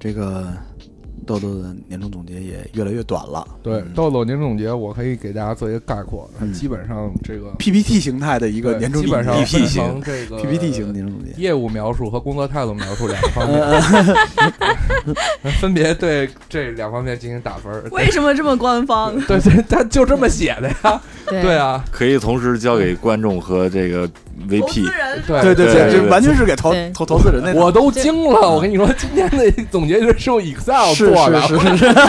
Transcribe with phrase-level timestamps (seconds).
[0.00, 0.48] 这个
[1.26, 3.46] 豆豆的年终总结也越来越短了。
[3.62, 11.32] 对嗯豆豆年终总结，我可以给大家做一个概括，基本上这个 PPT 形态的一个年终基本上总结分成这个 PPT 型的年终总结。
[11.40, 13.52] 业务描述和工作态度描述两个方嗯
[15.44, 17.84] 面， 分别对这两方面进行打分儿。
[17.92, 19.14] 为什么这么官方？
[19.26, 21.00] 对对，他就这么写的呀。
[21.30, 21.42] 对。
[21.42, 24.08] 对啊，可以同时交给观众和这个
[24.48, 24.88] VP
[25.26, 28.48] 对对对这完全是给投投投资人那我都惊了。
[28.50, 31.40] 我跟你说，今天的总结就是用 Excel 是做的。
[31.42, 31.86] 是是是，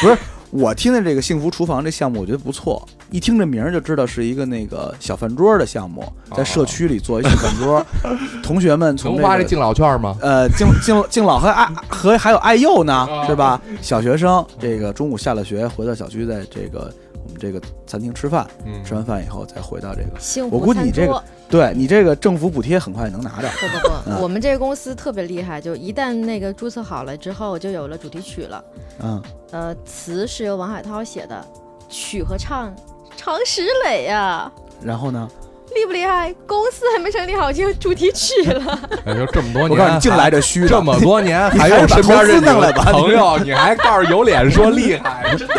[0.02, 0.16] 不是。
[0.50, 2.86] 我听的这个幸福厨房这项目，我觉得不错。
[3.10, 6.04] 一听这名儿就知道是一个那个小饭桌的项目，
[6.36, 7.86] 在社区里做一小饭桌，
[8.42, 10.16] 同学们从这个能花这敬老券吗？
[10.20, 13.60] 呃，敬敬敬老和爱和还有爱幼呢，啊是吧？
[13.80, 16.92] 小学生这个中午下了学回到小区，在这个
[17.40, 21.20] 这个餐厅吃饭，嗯吃完饭以后再回到这个，幸我估计你这个。
[21.48, 23.48] 对你这个政府补贴很快能拿着。
[23.48, 28.64] 不不 嗯不，我们这个公司特别厉害，就一旦那个注册好了之后，就有了主题曲了。
[29.02, 31.44] 嗯，呃，词是由王海涛写的，
[31.88, 32.72] 曲和唱
[33.16, 35.28] 常石磊呀、然后呢，
[35.74, 36.34] 厉不厉害？
[36.46, 38.78] 公司还没成立好，就有主题曲了。
[39.04, 40.68] 哎，就这么多年，我告诉你，净来这虚的。
[40.68, 45.54] 这么多年， 还有身边这朋友，你还告诉有脸说厉害， 真的，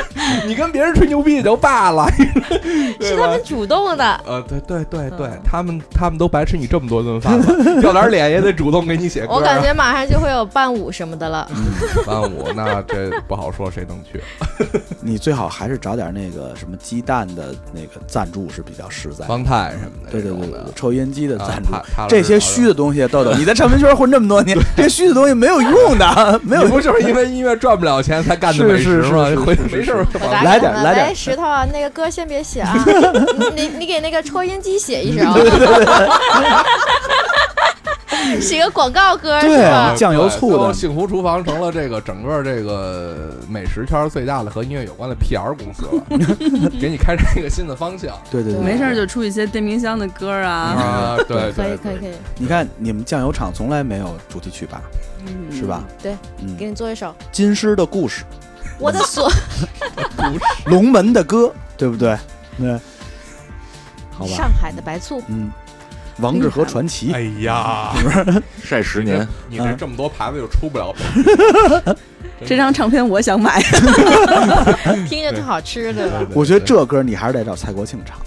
[0.46, 2.08] 你跟别人吹牛逼也就罢了，
[3.00, 3.42] 是他们？
[3.44, 4.22] 主动的。
[4.26, 9.36] 呃，对对对对嗯，他们他们都白吃你这么多顿饭了，要点脸也得主动给你写歌啊。
[9.36, 11.50] 我感觉马上就会有伴舞什么的了。
[12.06, 14.22] 伴舞，那这不好说谁能去。
[15.02, 19.26] 你最好还是找点那个什么鸡蛋的那个赞助是比较实在。
[19.26, 21.72] 方太什么的，对对对对，抽烟机的啊赞助
[22.10, 29.26] 这些虚的东西，豆豆，你在唱片圈混这么多年， 这些虚的东西没有用的， 没有你不就是因为音乐赚不了钱才干的美食吗？
[29.26, 30.06] 是是是回没事
[30.44, 32.74] 来点来点喂，石头啊，那个歌先别写啊，
[33.56, 35.26] 你你你给那个抽烟机写一首，
[38.42, 39.94] 写个广告歌是对吧？
[39.96, 40.74] 酱油醋的。
[40.74, 51.18] 幸福厨房成了这个整个这个美食圈最大的和音乐有关的 PR 公司了， 给你开展一个新的方向对对对，没事就出一些电冰箱的歌啊，啊！
[51.28, 54.82] 对 可以对可以可以，你看你们酱油厂从来没有主题曲吧？
[55.28, 55.84] 嗯是吧？
[56.02, 57.14] 对，嗯，给你做一首。
[57.32, 58.24] 金狮的故事，
[58.80, 59.30] 我的锁。
[60.66, 62.18] 龙门的歌，对不对？
[62.60, 62.74] 对，
[64.12, 65.52] 好吧，上海的白醋，嗯，
[66.22, 67.92] 王致和传奇，哎呀，
[68.64, 70.94] 晒十年，你这这么多牌子又出不了。
[72.46, 73.62] 这张唱片我想买，
[75.08, 76.22] 听着挺好吃，对吧？
[76.34, 78.18] 我觉得这歌你还是得找蔡国庆唱，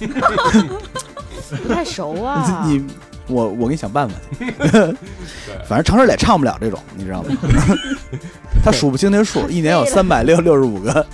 [1.63, 2.65] 不太熟啊。
[2.67, 2.85] 你
[3.27, 4.51] 我我给你想办法去，
[5.67, 7.37] 反正常石磊唱不了这种，你知道吗？
[8.65, 11.07] 他数不清那数，一年有三百六六十五个，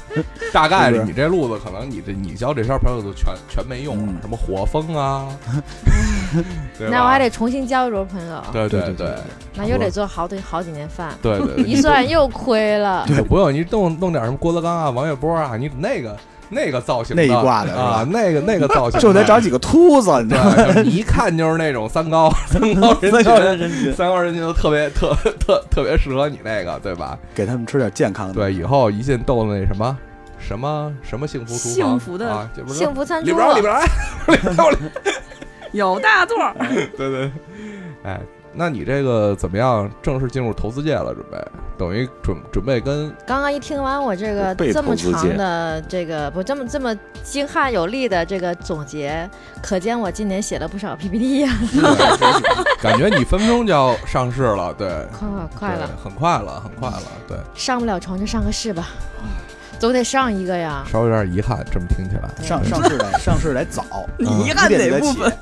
[0.53, 5.27] 大概是你这路子，可能你这你交这圈朋友都全全没用了嗯，什么火风啊，
[6.79, 6.97] 对吧？
[6.97, 9.15] 那我还得重新交一桌朋友，对对对对
[9.55, 13.05] 那又得做好多好几年饭，对对，一算又亏了。
[13.07, 16.17] 对，不用你弄弄点什么郭德纲啊、王月波啊，你那个
[16.51, 17.83] 那个造型那一挂的是吧？
[17.83, 20.83] 啊，那个那个造型 就得找几个秃子，你知道吗？
[20.85, 22.61] 一看就是那种三高 三
[23.25, 27.17] 高人群，人三高人群都特别特特特别适合你那个，对吧？
[27.35, 28.35] 给他们吃点健康的。
[28.35, 29.97] 对，以后一进豆子那什么
[30.39, 33.55] 什么什么幸福厨房，幸福的啊，这不是幸福餐桌。
[33.55, 33.81] 里边，儿
[34.29, 34.93] 里边来，里边
[35.73, 36.55] 有大座儿，
[36.97, 37.31] 对对，
[38.03, 38.19] 哎，
[38.53, 39.91] 那你这个怎么样？
[40.03, 41.39] 正式进入投资界了，准备？
[41.79, 49.29] 等于准准备跟刚刚一听完我这个这么长的这个不这么这么精悍有力的这个总结，
[49.63, 51.51] 可见我今年写了不少 PPT 呀、
[52.83, 54.89] 感觉你分分钟就要上市了，对，
[55.19, 58.89] 快了快了，很快了，很快了，对，上不了床就上个市吧，
[59.79, 60.85] 总得上一个呀。
[60.87, 63.85] 稍微有点遗憾，这么听起来，上上市得上市得早，
[64.19, 65.33] 你嗯遗憾哪部分？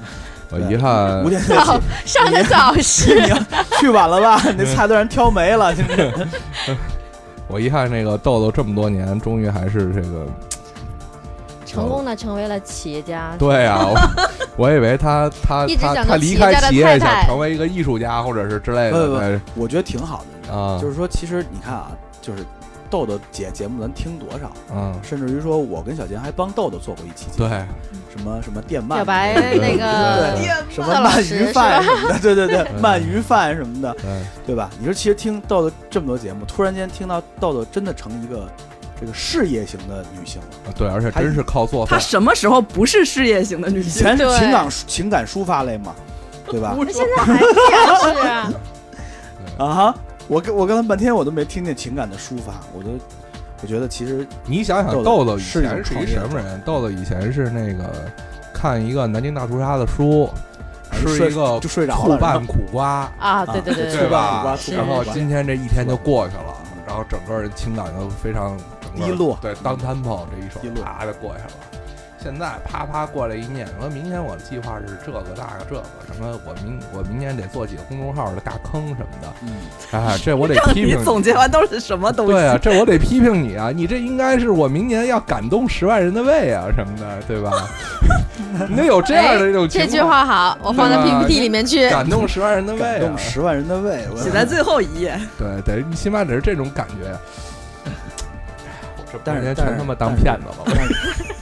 [0.50, 3.38] 我遗憾五点 早，上的早市，你要
[3.78, 4.40] 去晚了吧？
[4.46, 5.74] 你那菜都让人挑没了。
[7.48, 10.26] 我遗憾那个豆豆这么多年，终于还是这个，
[11.64, 13.34] 成功的成为了企业家。
[13.38, 13.86] 对啊，
[14.56, 21.90] 我我以为他他他他离开企业想成为一个艺术家或者是之类不不的，我觉得挺好的，啊，就是说，其实你看啊，
[22.20, 22.44] 就是
[22.90, 27.64] 豆豆节节目咱听多少，嗯，甚至于说我跟小杰还帮豆豆做过一期节目，对，
[28.16, 30.36] 什么什么电鳗小白那个
[30.70, 31.82] 什么鳗鱼饭？
[31.82, 33.94] 什么的，对对对，嗯鳗鱼饭什么的，
[34.46, 34.70] 对，吧？
[34.78, 38.48] 你说其实听豆豆这么多节目，突然间听到豆豆真的成一个
[38.98, 40.72] 这个事业型的女性了。
[40.76, 44.02] 对，而且真是靠做饭，她什么时候不是事业型的女以性？
[44.02, 45.94] 前是情感情感抒发类嘛，
[46.50, 46.74] 对吧？
[46.76, 48.52] 那现在还是是啊，
[49.58, 49.94] 啊哈，
[50.26, 52.90] 我跟我刚才半天我都没听见情感的抒发，我都
[53.60, 56.60] 我觉得其实你想想，豆豆豆以前是一什么人？
[56.64, 57.90] 豆豆以前是那个
[58.52, 60.30] 看一个南京大屠杀的书，
[60.92, 66.54] 吃一个就睡着了醋拌苦瓜，啊，对对对对对吧然后今天这一天就过去了，
[66.86, 68.56] 然后整个人情感就非常
[68.94, 71.50] 低落对，当 tempo 这一首低落啪就过去了。
[72.20, 79.32] 现在啪啪过来一念，说明年我的计划是这个那个这个什么，我明我明年得做几个公众号的大坑什么的。
[79.42, 79.54] 嗯，
[79.92, 82.32] 哎， 这我得让你批评总结完都是什么东西？
[82.32, 83.70] 对啊，这我得批评你啊！
[83.74, 87.52] 你这应该是我明年要感动十万人的胃啊什么的，对吧？
[88.68, 91.88] 你得有这样的一种情况这句话好，我放在 PPT 里面去。
[91.88, 93.18] 感动十万人的胃啊感动！
[93.18, 95.18] 十万人的胃，我写在最后一页。
[95.38, 97.16] 对得，你起码得是这种感觉。
[99.10, 101.37] 这但是半天但是全他妈当骗子了。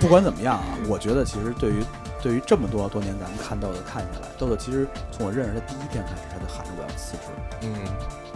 [0.00, 1.84] 不管怎么样啊，我觉得其实对于
[2.22, 7.18] 对于这么多多年咱们看豆豆看下来，豆豆其实从我认识他第一天开始，他就喊着我要辞职。
[7.62, 7.70] 嗯，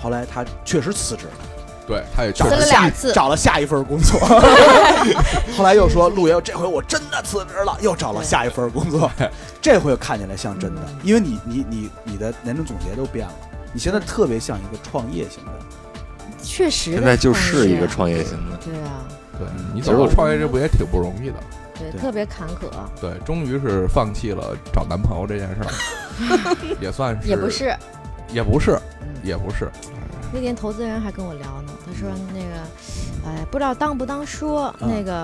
[0.01, 1.33] 后来他确实辞职了，
[1.87, 4.21] 对，他也确找了两次找了下一份工作。
[5.57, 9.11] 后来又说陆爷，这回我真的辞职了，又找了下一份工作。
[9.63, 13.35] 这回看起来像真的，因为你你你你的年终总结都变了，
[13.73, 15.53] 你现在特别像一个创业型的。
[16.43, 19.09] 确实的现在就是一个创业型的，对啊，
[19.39, 21.35] 对你走到创业这步也挺不容易的。
[21.79, 22.71] 对，对特别坎坷，
[23.01, 27.75] 对，终于是放弃了找男朋友这件事儿， 也算是，也不，是。
[28.33, 28.73] 也不是，
[29.03, 29.71] 嗯，也不是。
[30.33, 35.15] 那天投资人还跟我聊呢，他说那个，哎，不知道当不当说嗯那个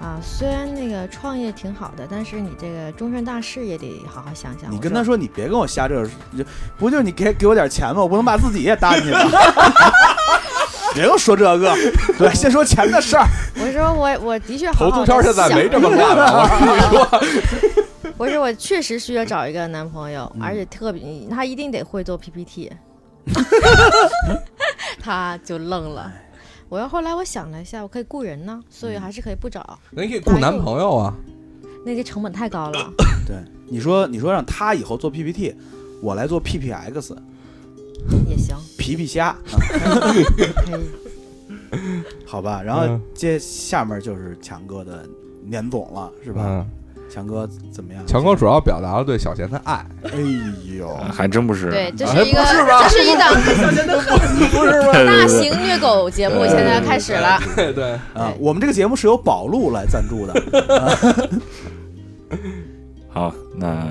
[0.00, 4.72] 啊，虽然那个创业挺好的，但是你这个终身大事也得好好想想。
[4.72, 6.04] 你跟他说，你别跟我瞎这，
[6.36, 6.44] 就
[6.76, 8.02] 不就是你给给我点钱吗？
[8.02, 9.20] 我不能把自己也搭进去吧？
[10.94, 11.74] 别又说这个，
[12.18, 13.26] 对，先说钱的事儿。
[13.60, 17.84] 我说我我的确好投好投资圈现在想没这么 干了，我跟你说。
[18.16, 22.72] 我说我确实需要找一个男朋友，嗯而且特别他一定得会做 PPT，
[25.00, 26.12] 他就愣了。
[26.68, 31.14] 我要后来我想了一下，我可以雇人呢，所以还是可以不找，那你可以雇男朋友啊，
[31.86, 32.90] 那个成本太高了。
[33.26, 33.36] 对，
[33.68, 35.54] 你说你说让他以后做 PPT，
[36.02, 37.14] 我来做 PPX
[38.28, 39.38] 也行，皮皮虾，啊
[40.12, 40.24] 可以。
[42.24, 42.62] 好吧？
[42.64, 45.04] 然后嗯接下面就是强哥的
[45.44, 46.42] 年总了，是吧？
[46.46, 46.66] 嗯，
[47.10, 48.06] 强哥怎么样？
[48.06, 50.10] 强哥主要表达了对小贤的爱，哎
[50.78, 51.70] 呦，还真不是。
[51.70, 52.42] 对，这哎是一个，
[52.82, 53.34] 这是一档
[54.50, 54.92] 不是吗？
[54.92, 57.38] 大型虐狗节目，现在要开始了。
[57.54, 61.38] 对对， 啊对，我们这个节目是由宝路来赞助的。
[63.08, 63.86] 好，那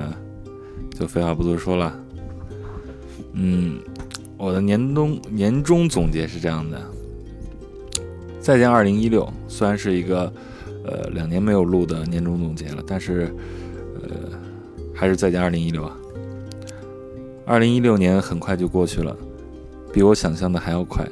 [0.98, 1.92] 就废话不多说了。
[3.34, 3.78] 嗯，
[4.38, 6.80] 我的年终年终总结是这样的：
[8.40, 10.32] 再见二零一六，虽然是一个
[10.84, 13.34] 呃两年没有录的年终总结了，但是
[13.96, 14.30] 呃
[14.94, 15.96] 还是再见二零一六啊。
[17.44, 19.16] 二零一六年很快就过去了，
[19.92, 21.04] 比我想象的还要快。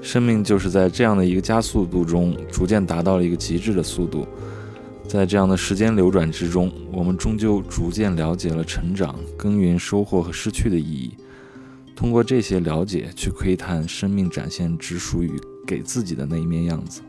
[0.00, 4.26] 生命就是在这样的一个加速度中，逐渐达到了一个极致的速度。
[5.06, 11.12] 在这样的时间流转之中，我们终究逐渐了解了成长、耕耘、收获和失去的意义。
[12.00, 17.02] 通过这些了解，去窥探生命展现只属于给自己的那一面样子。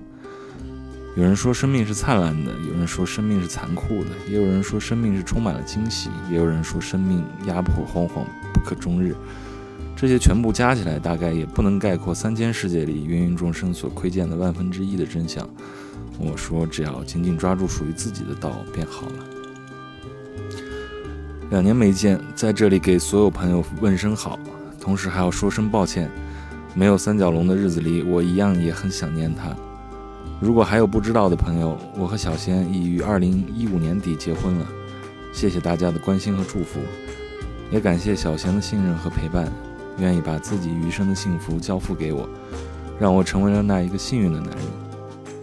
[1.16, 9.16] 有人说生命是灿烂的，有人说生命是残酷的，也有人说生命是充满了惊喜，也有人说生命压迫惶惶，不可终日。
[9.96, 15.50] 这些全部加起来，大概也不能概括三千世界里芸芸众生所窥见的万分之一的真相。
[16.20, 19.26] 我说，只要紧紧抓住属于自己的道，便好了。
[21.50, 24.38] 两年没见，在这里给所有朋友问声好，
[24.82, 26.12] 同时还要说声抱歉。
[26.74, 29.56] 没有三角龙的日子里，我一样也很想念他。
[30.40, 34.66] 如果还有不知道的朋友，我和小仙已于二零一五年底结婚了。
[35.32, 36.80] 谢谢大家的关心和祝福，
[37.70, 39.52] 也感谢小贤的信任和陪伴，
[40.00, 42.28] 愿意把自己余生的幸福交付给我，
[43.00, 44.66] 让我成为了那一个幸运的男人。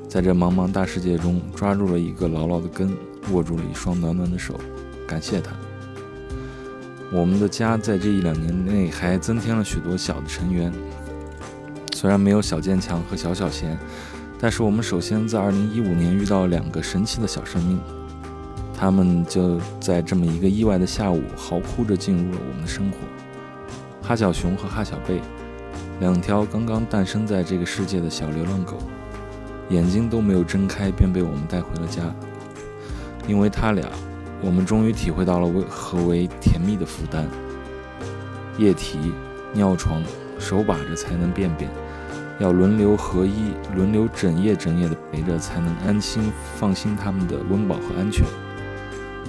[0.09, 2.91] 在这茫茫大世界中，抓住了一个牢牢的根，
[3.31, 4.59] 握住了一双暖暖的手，
[5.07, 5.53] 感谢他。
[7.11, 10.71] 我们的家在这一两年内还增添了许多小的成员，
[11.95, 13.79] 虽然没有小坚强和小小贤，
[14.39, 17.81] 但是我们首先在2015年遇到两个神奇的小生命，
[18.75, 22.99] 他们就在这么一个意外的下午，嚎哭着进入了我们的生活。
[24.03, 25.21] 哈小熊和哈小贝，
[26.01, 28.77] 两条刚刚诞生在这个世界的小流浪狗。
[29.71, 32.03] 眼睛都没有睁开，便被我们带回了家。
[33.27, 33.87] 因为他俩，
[34.41, 37.27] 我们终于体会到了为何为甜蜜的负担。
[38.57, 39.13] 液体、
[39.53, 40.03] 尿床、
[40.39, 41.71] 手把着才能便便，
[42.39, 48.25] 要轮流合一，轮流整夜整夜的陪着，才能安心放心他们的温饱和安全。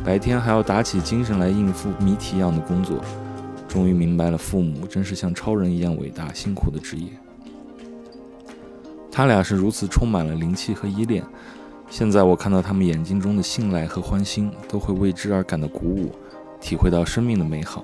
[0.03, 2.99] 白天还要打起精神来应付谜题一样的工作。
[3.67, 7.07] 终于明白了，父母真是像超人一样伟大、辛苦的职业。
[9.11, 11.23] 他俩是如此充满了灵气和依恋，
[11.89, 16.11] 现在我看到他们眼睛中的信赖和欢欣，都会为之而感到鼓舞，
[16.61, 17.83] 体会到生命的美好。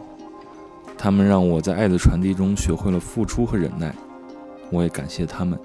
[0.98, 3.94] 他们让我在爱的传递中学会了付出和忍耐，
[4.70, 5.60] 我也感谢他们。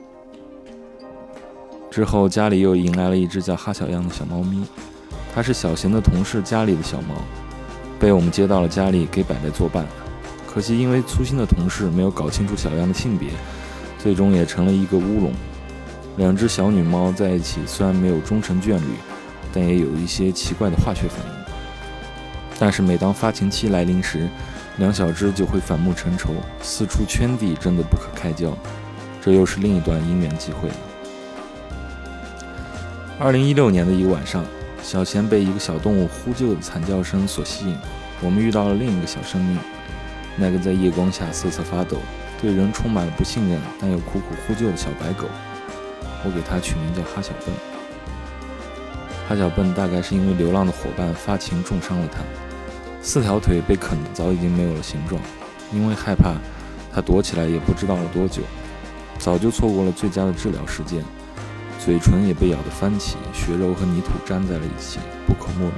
[1.91, 4.65] 之后，家里又迎来了一只叫哈小样的小猫咪，
[5.35, 7.15] 它是小贤的同事家里的小猫，
[7.99, 9.87] 被我们接到了家里给摆来作伴。
[10.47, 13.29] 可惜因为粗心的同事没有搞清楚小样的性别，
[13.99, 15.33] 最终也成了一个乌龙。
[16.17, 18.95] 两只小女猫在一起，虽然没有终成眷侣，
[19.53, 21.33] 但也有一些奇怪的化学反应。
[22.59, 24.29] 但是每当发情期来临时，
[24.77, 28.57] 两小只就会反目成仇，四处圈地，争得不可开交。
[29.23, 30.75] 这又是另一段姻缘际会了。
[33.19, 34.45] 二零一六年的一个晚上，
[34.83, 37.77] 小贤被一个小动物呼救的惨叫声所吸引，
[38.21, 39.59] 我们遇到了另一个小生命，
[40.37, 41.99] 那个在夜光下瑟瑟发抖、
[42.41, 45.27] 对人充满了不信任但又苦苦呼救的小白狗。
[46.25, 47.55] 我给它取名叫哈小笨。
[49.29, 52.19] 哈小笨大概是因为流浪的伙伴发情重伤了它，
[53.01, 55.21] 四条腿被啃得早已经没有了形状。
[55.73, 56.35] 因为害怕，
[56.93, 58.43] 它躲起来也不知道了多久，
[59.19, 61.05] 早就错过了最佳的治疗时间。
[61.79, 65.75] 嘴唇也被咬得翻起，血肉和泥土粘在了一起，不可莫名。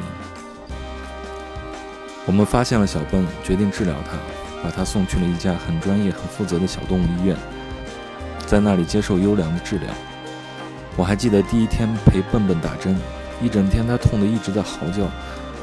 [2.25, 4.16] 我们发现了小笨，决定治疗它，
[4.64, 7.37] 把它送去了一家很专业、很负责的小动物医院，
[8.46, 9.88] 在那里接受优良的治疗。
[10.96, 12.96] 我还记得第一天陪笨笨打针，
[13.42, 15.04] 一整天它痛得一直在嚎叫，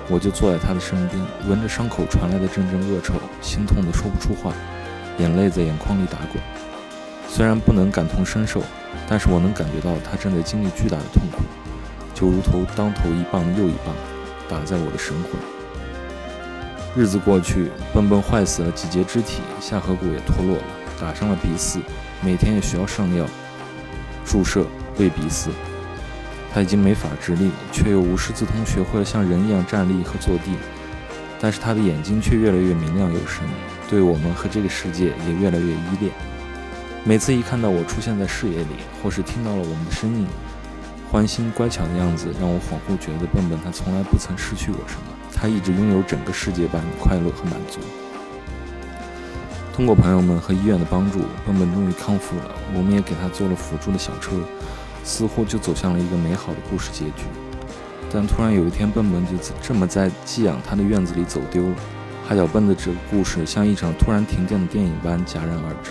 [0.07, 4.53] 我就坐在它的身边，闻着伤口传来的阵阵恶臭，心痛得说不出话，
[5.17, 6.41] 眼泪在眼眶里打滚。
[7.27, 8.61] 虽然不能感同身受。
[9.07, 11.43] 但是我能感觉到他正在经历巨大的痛苦，
[12.13, 13.93] 就如同当头一棒又一棒，
[14.47, 15.31] 打在我的神魂。
[16.95, 20.63] 日子过去，笨笨坏死了几节肢体，下颌骨也脱落了，
[20.99, 21.79] 打伤了鼻饲，
[22.21, 23.25] 每天也需要上药、
[24.25, 24.65] 注射、
[24.99, 25.47] 被鼻饲。
[26.53, 30.51] 他已经没法直立，却又无师自通学会了像人一样站立和坐地。
[31.39, 33.43] 但是他的眼睛却越来越明亮有神，
[33.89, 36.11] 对我们和这个世界也越来越依恋。
[37.05, 40.27] 每次一看到我出现在视野里，或是听到了我们的声音，
[41.09, 47.79] 欢欣乖巧的样子，让我恍惚觉得笨笨他从来不曾失去过什么，他一直拥有整个世界般的快乐和满足。
[49.73, 54.31] 通过朋友们和医院的帮助，笨笨终于康复了，我们也给他做了辅助的小车，
[55.09, 57.25] 似乎就走向了一个美好的故事结局。
[58.11, 61.75] 但突然有一天，笨笨就这么在寄养他的院子里走丢了。
[62.27, 65.89] 哈小笨的这个故事像一场突然停电的电影般戛然而止。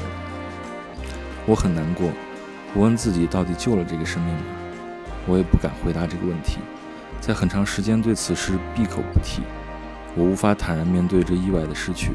[1.46, 2.08] 我很难过，
[2.74, 4.40] 我问自己到底救了这个生命吗？
[5.26, 6.58] 我也不敢回答这个问题，
[7.20, 9.42] 在很长时间对此事闭口不提。
[10.14, 12.12] 我无法坦然面对这意外的失去。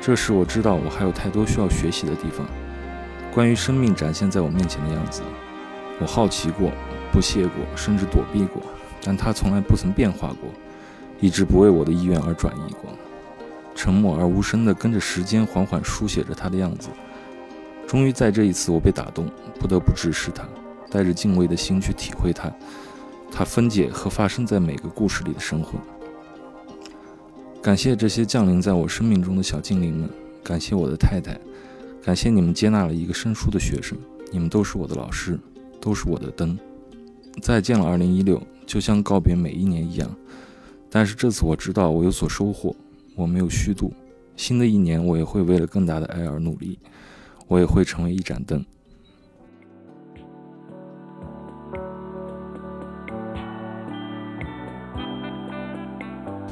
[0.00, 2.46] 这时我知道我还有太多需要学习的地方。
[3.34, 5.22] 关于生命展现在我面前的样子，
[6.00, 6.70] 我好奇过，
[7.12, 8.62] 不屑过，甚至躲避过，
[9.02, 10.50] 但它从来不曾变化过，
[11.20, 12.90] 一直不为我的意愿而转移过，
[13.74, 16.88] 沉默而无声地跟着时间缓缓书写着它的样子。
[17.86, 19.28] 终于在这一次，我被打动，
[19.58, 20.46] 不得不直视它，
[20.90, 22.52] 带着敬畏的心去体会它，
[23.32, 25.78] 它分解和发生在每个故事里的生活。
[27.62, 30.08] 感谢这些降临在我生命中的小精灵们，
[30.44, 31.38] 感谢我的太太，
[32.04, 33.98] 感谢你们接纳了一个生疏的学生，
[34.30, 35.38] 你们都是我的老师，
[35.80, 36.58] 都是我的灯。
[37.40, 40.10] 再见了，二零一六，就像告别每一年一样，
[40.90, 42.74] 但是这次我知道我有所收获，
[43.14, 43.92] 我没有虚度。
[44.36, 46.78] 新的一年，我也会为了更大的爱而努力。
[47.46, 48.62] 我也会成为一盏灯。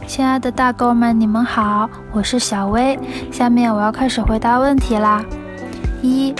[0.07, 2.99] 亲爱的大狗们，你们好，我是小薇。
[3.31, 5.23] 下面我要开始回答问题啦。
[6.01, 6.35] 一，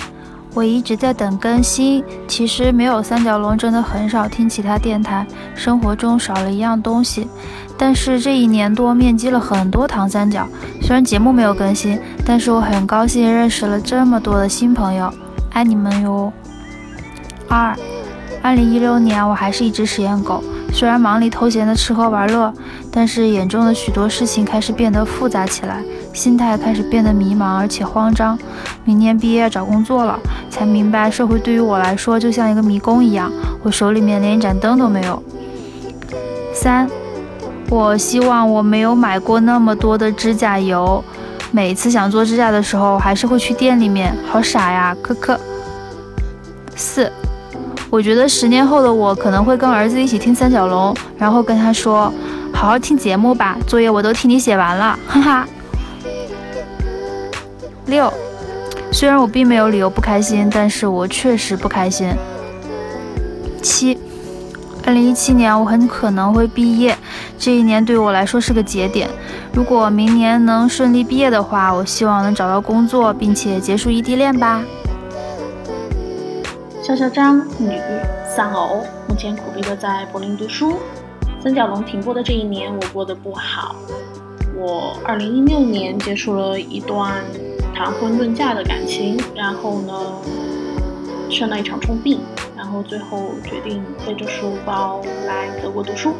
[0.57, 2.03] 我一直在等更新。
[2.27, 5.23] 其实没有三角龙，真的很少听其他电台，
[5.53, 7.27] 生活中少了一样东西。
[7.77, 10.47] 但是这一年多面基了很多糖三角，
[10.81, 15.13] 虽然节目没有更新，但是我很高兴认识了这么多的新朋友，
[15.51, 16.33] 爱你们哟。
[17.47, 17.77] 二，
[18.41, 22.51] 二零一六年我还是一只实验狗，虽然忙里偷闲的吃喝玩乐，
[22.91, 25.83] 但是眼中的许多事情开始变得复杂起来，
[26.17, 28.37] 心态开始变得迷茫而且慌张。
[28.83, 30.19] 明年毕业找工作了，
[30.49, 33.31] 才明白社会对于我来说就像一个迷宫一样，
[33.61, 35.21] 我手里面连一盏灯都没有。
[36.53, 36.89] 三。
[37.69, 41.03] 我希望我没有买过那么多的指甲油，
[41.51, 45.37] 每次想做指甲的时候，还是会去店里面，好傻呀，科科。
[46.73, 47.11] 四，
[47.89, 52.09] 我觉得十年后的我可能会跟儿子一起听三角龙，然后跟他说，
[52.53, 55.47] 好好听节目吧，作业我都替你写完了，哈哈。
[58.91, 62.09] 虽然我并没有理由不开心，但是我确实不开心。
[63.61, 63.97] 七。
[64.85, 66.97] 二零一七年，我很可能会毕业。
[67.37, 69.09] 这一年对我来说是个节点。
[69.51, 74.63] 如果明年能顺利毕业的话，我希望能找到工作，并且结束异地恋吧。
[76.81, 77.77] 肖肖张，女，
[78.33, 80.77] 丧偶，目前苦逼的在柏林读书。
[81.43, 83.75] 三角龙停播的这一年，我过得不好。
[84.55, 87.13] 我二零一六年结束了一段
[87.77, 89.93] 谈婚论嫁的感情，然后呢，
[91.29, 92.19] 生了一场重病，
[92.55, 96.15] 然后最后决定背着书包来德国读书。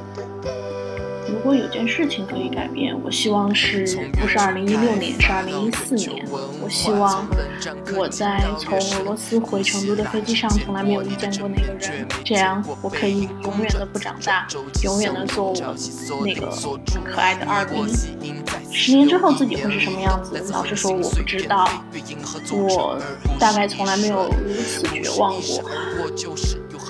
[1.29, 6.25] 如果有件事情可以改变，我希望是不是二零一六年，是二零一四年。
[6.61, 7.27] 我希望
[7.95, 14.47] 我在从俄罗斯回成都的飞机上从来没有遇见过那个人，这样我可以永远的不长大，
[14.83, 16.47] 永远的做我那个
[17.03, 17.75] 可爱的二 B。
[18.71, 20.41] 十年之后自己会是什么样子？
[20.51, 21.67] 老实说，我不知道。
[22.51, 22.99] 我
[23.39, 25.63] 大概从来没有如此绝望过。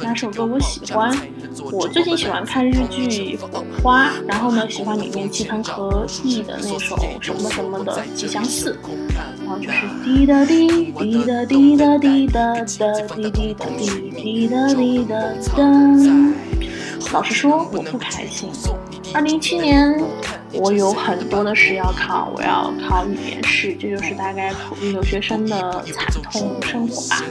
[0.03, 1.11] 哪首歌我喜欢？
[1.71, 8.77] 我最近喜欢看日剧《火花》，然后呢，喜欢里面齐藤和义的那首什么什么的《吉祥寺》，
[9.39, 15.15] 然后就是滴答滴滴答滴答滴答答滴滴答滴滴答滴答
[15.55, 15.63] 答。
[17.13, 18.49] 老实说，我不开心。
[19.13, 19.99] 二零一七年，
[20.53, 27.23] 我有很多的试要考，我要考语言试，这就是大概普通留学生的惨痛生活吧。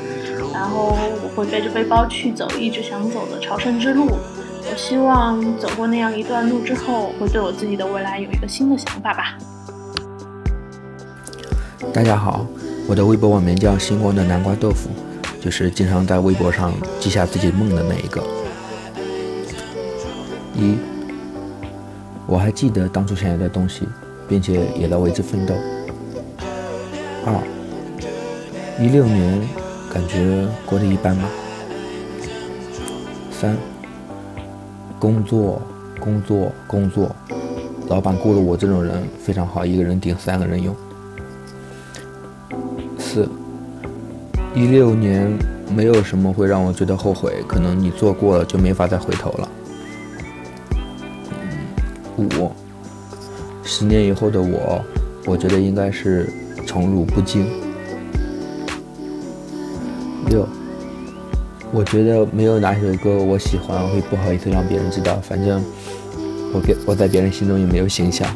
[0.52, 4.08] 然后我会背着背包去走一直想走的朝圣之路。
[4.68, 9.38] 我希望走过那样一段路之后，会对我自己的未来有一个新的想法吧。
[11.92, 12.44] 大家好，
[12.88, 14.90] 我的微博网名叫星光的南瓜豆腐，
[15.40, 18.22] 就是经常在微博上记下自己梦的那一个。
[20.54, 20.76] 一，
[22.26, 23.86] 我还记得当初想要的东西，
[24.28, 25.54] 并且也在为之奋斗。
[27.24, 27.32] 二，
[28.80, 29.40] 一六年
[29.92, 31.22] 感觉过得一般吧。
[33.30, 33.56] 三，
[34.98, 35.62] 工作，
[36.00, 37.14] 工作，工作，
[37.88, 40.74] 老板雇了我这种人非常好，一个人顶三个人用。
[42.98, 43.28] 四，
[44.54, 45.30] 一六年
[45.72, 49.48] 没有什么会让我觉得后悔，可能你做过了就没法再回头了。
[53.78, 54.82] 十年以后的我，
[55.26, 56.32] 我觉得应该是
[56.66, 57.44] 宠辱不惊。
[60.30, 60.48] 六，
[61.70, 65.62] 我觉得没有哪首歌我喜欢会不好意思让别人知道，反正
[66.54, 68.26] 我给我在别人心中也没有形象。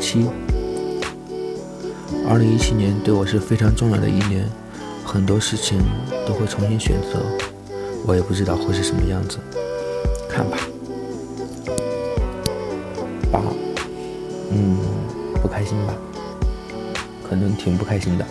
[0.00, 0.24] 七，
[2.26, 4.48] 二零一七年对我是非常重要的一年，
[5.04, 5.78] 很多事情
[6.26, 7.20] 都会重新选择，
[8.06, 9.36] 我也不知道会是什么样子，
[17.66, 18.24] 挺不开心的。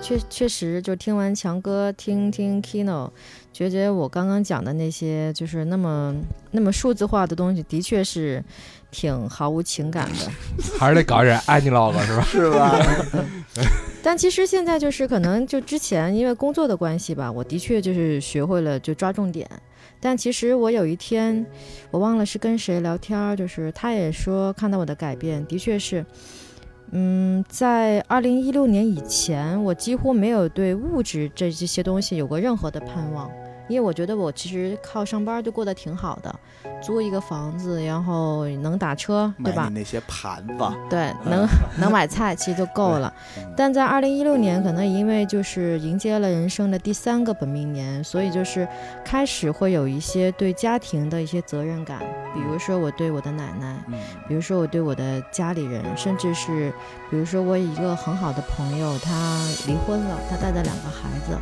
[0.00, 3.10] 确确实，就听完强哥，听听 Kino，
[3.52, 6.14] 觉觉我刚刚讲的那些，就是那么
[6.52, 8.40] 那么数字化的东西，的确是
[8.92, 10.30] 挺毫无情感的。
[10.78, 12.22] 还是得搞点 analog 是吧？
[12.30, 12.80] 是吧？
[14.04, 19.50] 但其实现在就是可能就之前因为工作的关系吧，我的确就是学会了就抓重点。
[20.02, 21.46] 但其实我有一天，
[21.92, 26.04] 我忘了是跟谁聊天，就是他也说看到我的改变，的确是。
[26.90, 33.30] 嗯，在二零一六年以前，我几乎没有对物质这这些东西有过任何的盼望，
[33.68, 36.40] 因为我觉得我其实靠上班就过得挺好的，
[36.82, 39.70] 租一个房子，然后能打车，对吧？
[39.72, 40.54] 那些盘子，
[40.90, 41.46] 对，能
[41.78, 43.12] 能买菜，其实就够了。
[43.56, 48.66] 但在二零一六年，可能因为就是迎接了人生的第三个本命年，所以就是
[49.04, 52.00] 开始会有一些对家庭的一些责任感。
[52.34, 53.76] 比如说我对我的奶奶，
[54.26, 56.72] 比如说我对我的家里人，甚至是
[57.10, 59.12] 比如说我一个很好的朋友，他
[59.66, 61.36] 离婚了，他带着两个孩子，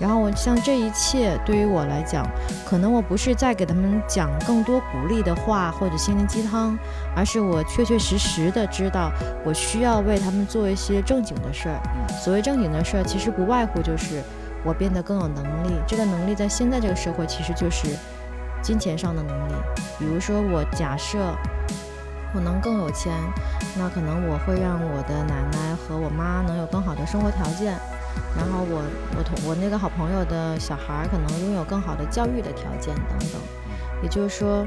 [0.00, 2.26] 然后我像这一切对于我来讲，
[2.66, 6.78] 可能我不是在给他们讲更多鼓励的话或者心灵鸡汤，
[7.16, 9.10] 而是我确确实实的知道
[9.44, 11.80] 我需要为他们做一些正经的事儿。
[12.22, 14.22] 所谓正经的事儿，其实不外乎就是
[14.64, 17.88] 我变得更有能力，这个能力在现在这个社会其实就是。
[18.62, 19.52] 金钱上的能力，
[19.98, 21.18] 比如说我假设
[22.32, 23.12] 我能更有钱，
[23.76, 27.76] 那可能我会让我的奶奶和我妈能有更好的生活条件，
[28.38, 28.84] 然后我
[29.18, 33.40] 我同我那个好朋友的小孩可能拥有更好的教育的条件等等。
[34.02, 34.66] 也就是说，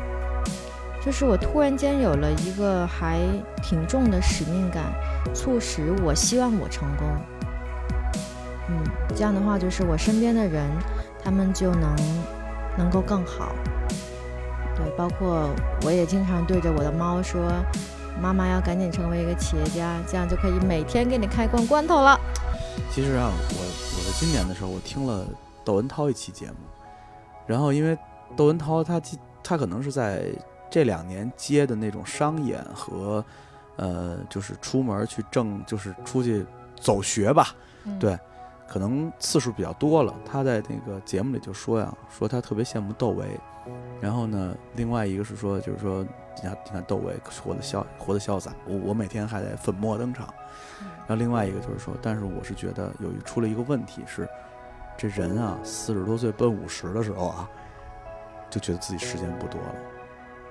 [1.05, 3.19] 就是我突然间有了一个还
[3.61, 4.85] 挺重的使命感，
[5.33, 7.07] 促使我希望我成功。
[8.69, 8.83] 嗯，
[9.15, 10.67] 这样的话就是我身边的人，
[11.23, 11.95] 他们就能
[12.77, 13.53] 能够更好。
[14.75, 15.49] 对，包括
[15.83, 17.41] 我也经常对着我的猫说
[18.19, 22.19] ：“妈妈要赶紧成为一个企业家，这样就可以每天给你开罐罐头了。”
[22.91, 25.25] 其实啊，我我在今年的时候，我听了
[25.63, 26.55] 窦文涛一期节目，
[27.45, 27.97] 然后因为
[28.35, 29.01] 窦文涛他
[29.43, 30.25] 他可能是在
[30.69, 33.23] 这两年接的那种商演和，
[33.77, 36.45] 呃，就是出门去挣，就是出去
[36.75, 37.49] 走学吧，
[37.85, 38.17] 嗯对，
[38.67, 40.13] 可能次数比较多了。
[40.25, 43.39] 他在那个节目里就说呀，说他特别羡慕窦唯，
[44.01, 46.03] 然后呢，另外一个是说，就是说，
[46.35, 50.33] 你看，你看窦唯活得潇活得潇洒，我我每天还得粉墨登场。
[51.07, 54.27] 然后另外一个就是说，但是我是觉得有一出了一个问题是，
[54.97, 57.49] 这人啊，四十多岁奔五十的时候啊，
[58.49, 59.75] 就觉得自己时间不多了。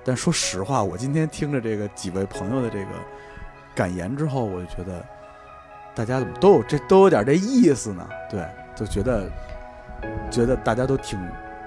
[0.05, 2.91] 但说实话，我今天听着这个几位朋友的这个
[3.75, 5.05] 感言之后，我就觉得
[5.95, 8.07] 大家怎么都有这都有点这意思呢？
[8.31, 9.31] 对，就觉得
[10.31, 11.19] 觉得大家都挺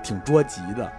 [0.04, 0.92] 挺着急的。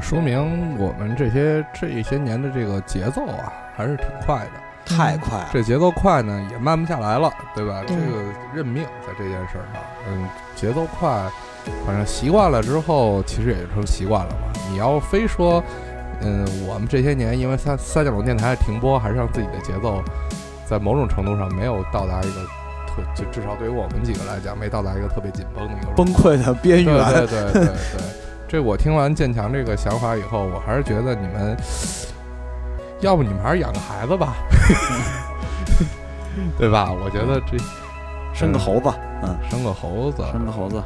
[0.00, 4.52] 说明我们这些这一些年的这个节奏啊，还是挺快的。
[4.84, 7.84] 太快了，这节奏快呢，也慢不下来了，对吧？
[7.86, 11.30] 对这个认命在这件事儿上，嗯，节奏快，
[11.86, 14.52] 反正习惯了之后，其实也就成习惯了嘛。
[14.70, 15.62] 你要非说，
[16.20, 20.02] 嗯，我们这些年因为三三角龙电台的停播，还是让自己的节奏
[20.66, 22.44] 在某种程度上没有到达一个
[22.86, 27.04] 特，就至少对于我们几个来讲，没到达一个特别紧绷的一个崩溃的边对缘。
[27.04, 27.72] 对对对对，
[28.48, 31.56] 这我听完建强这个想法以后，我还是觉得你们，
[33.00, 34.34] 要不你们还是养个孩子吧，
[36.58, 36.90] 对吧？
[36.92, 37.56] 我觉得这
[38.32, 38.90] 生个猴子，
[39.22, 40.82] 嗯，生个猴子，生个猴子，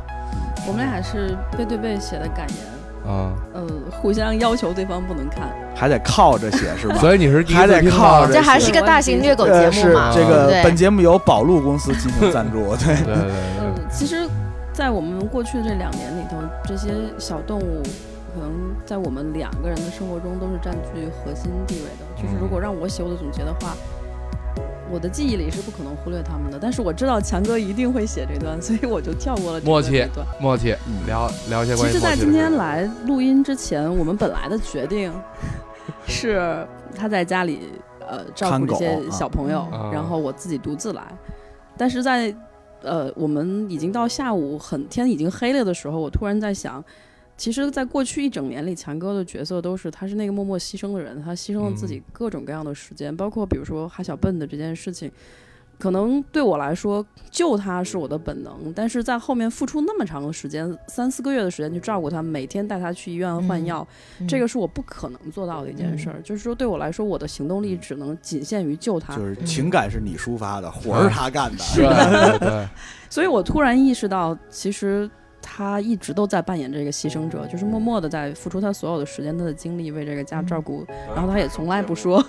[0.67, 5.49] 我们俩是背对背写的感言，啊，呃，互相要求对方不能看。
[5.75, 6.97] 还得靠着写是吧？
[6.97, 10.11] 所以你是第一还得靠着这还是个大型虐狗节呃，目是嘛？
[10.15, 14.27] 这个本节目由宝路公司进行赞助， 对，对对对呃，其实，
[14.73, 17.83] 在我们过去的这两年里头，这些小动物
[18.35, 18.51] 可能
[18.85, 22.23] 在我们两个人的生活中都是占据核心地位的。
[22.23, 23.77] 就是如果让我写我的总结的话，
[24.91, 26.59] 我的记忆里是不可能忽略他们的。
[26.61, 30.07] 但是我知道强哥一定会写这段， 所以我就跳过了这默契。
[30.41, 35.13] 默契嗯聊聊一些关于其实，在今天来录音之前，我们本来的决定
[36.07, 37.61] 是他在家里
[38.01, 41.03] 呃照顾这些小朋友，啊然后我自己独自来。
[41.77, 42.35] 但是在
[42.83, 46.83] 呃我们已经到下午很天已经黑了的时候，我突然在想，
[47.37, 55.11] 其实，在过去一整年里，强哥的角色都是他是那个默默牺牲的人，他牺牲了自己各种各样的时间，包括比如说哈小笨的这件事情。
[55.79, 63.87] 可能对我来说，救他是我的本能，但是在后面付出那么长的时间，三四个月的时间去照顾他，每天带他去医院换药，
[64.19, 66.19] 嗯这个是我不可能做到的一件事儿。
[66.23, 69.15] 就是说，对我来说，我的行动力只能仅限于救他。
[69.15, 72.69] 就是情感是你抒发的，活儿是他干的，对对对，
[73.11, 75.11] 所以我突然意识到，其实
[75.49, 82.23] 他一直都在扮演这个牺牲者，就是默默的在付出他所有的时间、他的精力为这个家照顾，然后他也从来不说。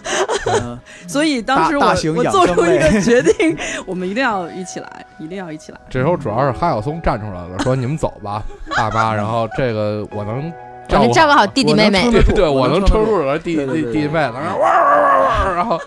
[0.61, 0.77] 嗯
[1.09, 5.79] 所以当时我我做出一个 决定，我们一定要一起来，一定要一起来。
[5.89, 8.43] 这时候主要是哈晓松站出来了，说你们走吧，
[8.75, 10.53] 爸妈，然后这个我能
[10.89, 12.05] 我能照顾好弟弟妹妹。
[12.05, 12.13] 我能撑。
[12.13, 13.23] 得住对，我我能撑住住。
[13.23, 15.79] 了弟弟对对对弟弟妹，然后 哇哇哇哇，然后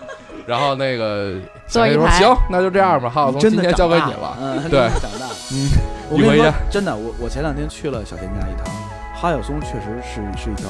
[0.45, 1.33] 然后那个
[1.67, 5.27] 小黑说行，那就这样吧，哈小松今天交给你了，嗯，对长大。
[5.51, 5.69] 嗯，
[6.09, 8.73] 我跟你说真的，我我前两天去了小田家一趟，
[9.15, 10.69] 哈小松确实是是一条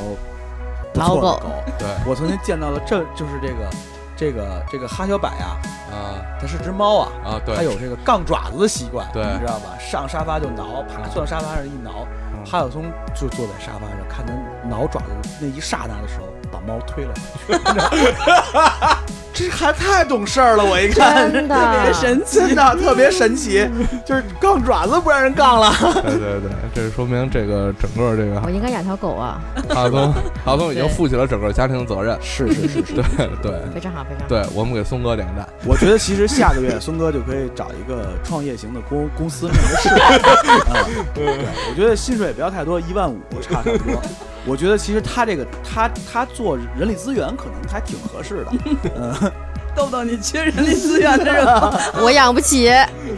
[0.94, 1.50] 不老狗错的狗。
[1.80, 3.70] 对我曾经见到了这就是这个
[4.16, 5.58] 这个这个哈小柏呀，
[5.92, 9.78] 啊它是只猫啊，啊对，它有这个杠爪子的习惯，对你知道吧？
[9.80, 12.06] 上沙发就挠，啪坐到沙发上一挠。
[12.06, 14.34] 嗯哈小松就坐在沙发上，看它
[14.68, 17.62] 挠爪子那一刹那的时候，把猫推了下去。
[19.34, 23.66] 这还太懂事儿了，我一看，真的特别神奇，真的特别神奇，
[24.06, 25.74] 就是杠爪子不让人杠了。
[25.82, 33.04] 对对对，这说明这个整个这个我应该养条狗啊，阿松 阿松已经负起了整个家庭的责任，是是是是，对
[33.42, 34.28] 对非常好，非常好。
[34.28, 39.90] 对，我们给松哥点个赞，我觉得其实下个月松哥就可以找一个创业型的公公司面试。
[39.90, 40.86] 啊，
[41.16, 41.38] 对，
[41.70, 44.02] 我觉得薪水也不要太多，一万五差差不多。
[44.46, 48.52] 我觉得其实他这个他他做人力资源可能还挺合适的。
[48.96, 49.32] 嗯，
[49.76, 51.72] 豆豆，你缺人力资源的人吗？
[52.02, 52.72] 我养不起，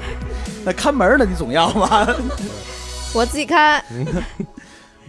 [0.65, 2.07] 那看门的你总要吧？
[3.13, 3.83] 我自己看。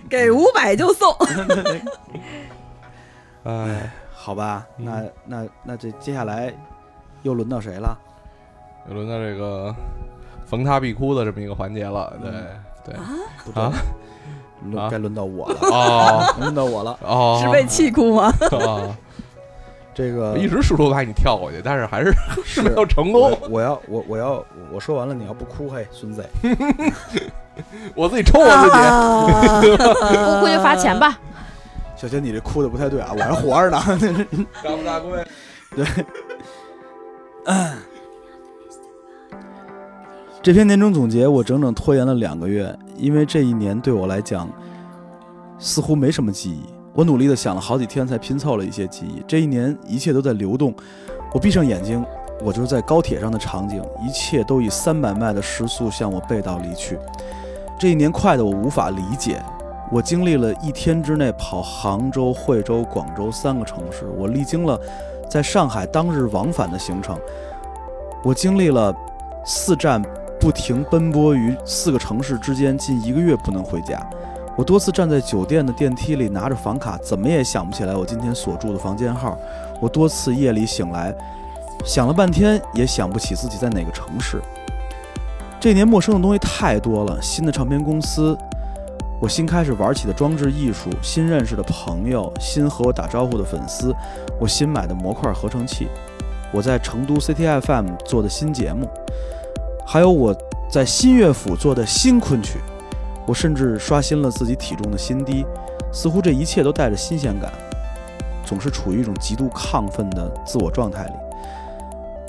[0.09, 1.13] 给五百就送。
[3.45, 6.55] 哎，好吧，那那那这接下来
[7.23, 7.99] 又轮到谁了？
[8.89, 9.75] 又轮到这个
[10.47, 12.31] 逢他必哭的这么一个环节了，对
[12.85, 12.95] 对
[13.45, 13.73] 不对啊，啊
[14.71, 16.99] 轮该轮到我了，哦 轮到我了。
[17.03, 18.33] 哦，是被气哭吗？
[18.51, 18.97] 啊，
[19.95, 22.13] 这个一直试图把你跳过去，但是还是
[22.45, 26.25] 是 没有成功，我我要我我要我说完了，你要不哭，嘿，孙子，
[27.95, 29.77] 我自己抽我自己。
[29.77, 31.19] 不哭就罚钱吧。
[31.97, 33.81] 小杰，你这哭的不太对啊，我还活着呢。
[34.63, 35.25] 大不大贵？
[35.77, 35.87] 对
[40.43, 44.49] 这篇年终总结我整整拖延了两个月，因为这一年对我来讲
[45.59, 49.23] 似乎没什么记忆，我努力的想了好几天，才拼凑了一些记忆。
[49.27, 50.75] 这一年，一切都在流动。
[51.33, 52.05] 我闭上眼睛，
[52.43, 56.99] 我就是在高铁上的场景，一切都以三百迈的时速向我背道离去。
[57.79, 59.43] 这一年快的我无法理解。
[59.93, 64.81] 我经历了一天之内跑杭州、惠州、广州三个城市，我历经了
[65.29, 67.19] 在上海当日往返的行程，
[68.25, 68.95] 我经历了
[69.45, 70.03] 四站
[70.45, 73.99] 不停奔波于四个城市之间，近一个月不能回家。
[74.59, 79.39] 我多次站在酒店的电梯里，拿着房卡，怎么也想不起来我今天所住的房间号。
[79.81, 81.15] 我多次夜里醒来，
[81.83, 84.39] 想了半天也想不起自己在哪个城市。
[85.59, 88.37] 这年陌生的东西太多了，新的唱片公司，
[89.23, 93.97] 我新开始玩起的装置艺术，新认识的朋友，新和我打招呼的粉丝，
[94.39, 95.89] 我新买的模块合成器，
[96.53, 98.87] 我在成都 CTFM 做的新节目，
[99.87, 100.35] 还有我
[100.71, 102.59] 在新乐府做的新昆曲。
[103.27, 105.47] 我甚至刷新了自己体重的新低，
[105.91, 107.51] 似乎这一切都带着新鲜感，
[108.45, 111.13] 总是处于一种极度亢奋的自我状态里。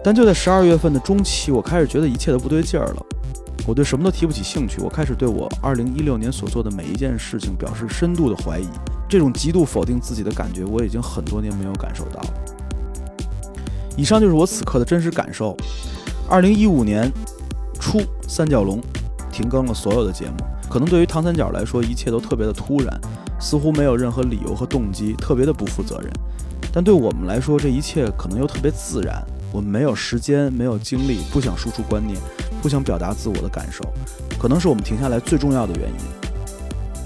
[0.02, 3.06] 但就在十二月份的中期，我开始觉得一切都不对劲儿了。
[3.68, 8.68] 我对什么都提不起兴趣，我开始对我二零一六年所做的每一件事情表示深度的怀疑。
[9.10, 12.30] 这种极度否定自己的感觉，我已经很多年没有感受到了。
[13.98, 15.58] 以上就是我此刻的真实感受。
[16.30, 17.12] 二零一五年
[17.80, 18.82] 初，三角龙
[19.32, 20.38] 停更了所有的节目。
[20.70, 23.00] 可能对于唐三角来说，一切都特别的突然，
[23.40, 26.12] 似乎没有任何理由和动机，特别的不负责任。
[26.74, 29.24] 但对我们来说，这一切可能又特别自然。
[29.52, 32.20] 我们没有时间，没有精力，不想输出观念，
[32.62, 33.84] 不想表达自我的感受，
[34.38, 35.96] 可能是我们停下来最重要的原因。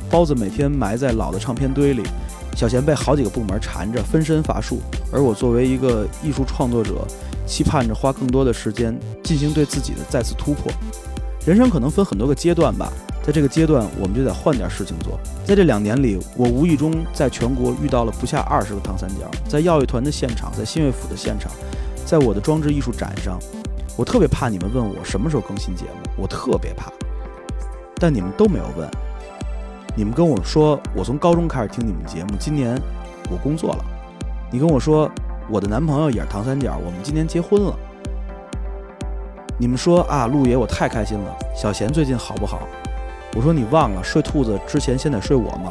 [0.10, 2.02] 包子每天埋在老的唱片堆里，
[2.60, 4.82] 小贤被好几个部门缠着，分身乏术。
[5.14, 7.08] 而我作为一个艺术创作者，
[7.48, 8.94] 期盼着花更多的时间
[9.24, 10.70] 进行对自己的再次突破。
[11.48, 12.92] 人生可能分很多个阶段吧。
[13.24, 15.18] 在这个阶段，我们就得换点事情做。
[15.46, 21.50] 在这两年里，我无意中在全国遇到了不下二十个唐三角，在耀乐团的现场，在新乐府的现场，
[22.06, 23.40] 在我的装置艺术展上，
[23.96, 26.92] 我特别怕你们问我什么时候更新节目，我特别怕。
[27.96, 28.86] 但你们都没有问，
[30.00, 32.82] 你们跟我说，我从高中开始听你们节目，今年
[33.30, 33.84] 我工作了。
[34.50, 35.12] 你跟我说，
[35.50, 37.76] 我的男朋友也是唐三角，我们今年结婚了。
[39.58, 41.36] 你们说啊，陆爷，我太开心了。
[41.54, 42.62] 小贤最近好不好？
[43.36, 45.70] 我说你忘了睡兔子之前先得睡我吗？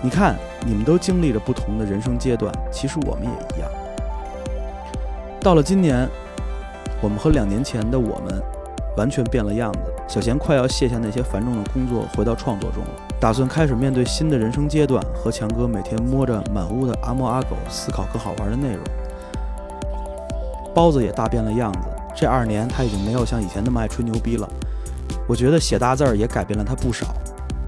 [0.00, 3.70] 你看，你们都经历着不同的人生阶段，其实我们也一样。
[5.42, 6.08] 到了今年，
[7.02, 8.42] 我们和两年前的我们
[8.96, 9.80] 完全变了样子。
[10.10, 15.00] 小贤快要卸下那些繁重的工作，回到创作中了，打算开始面对新的人生阶段。
[15.14, 18.82] 和强哥每天摸着满屋的阿猫阿狗，思考更好玩的内容。
[20.74, 21.78] 包子也大变了样子，
[22.16, 24.48] 这二年他已经没有像以前那么爱吹牛逼了。
[25.28, 27.14] 我觉得写大字儿也改变了他不少，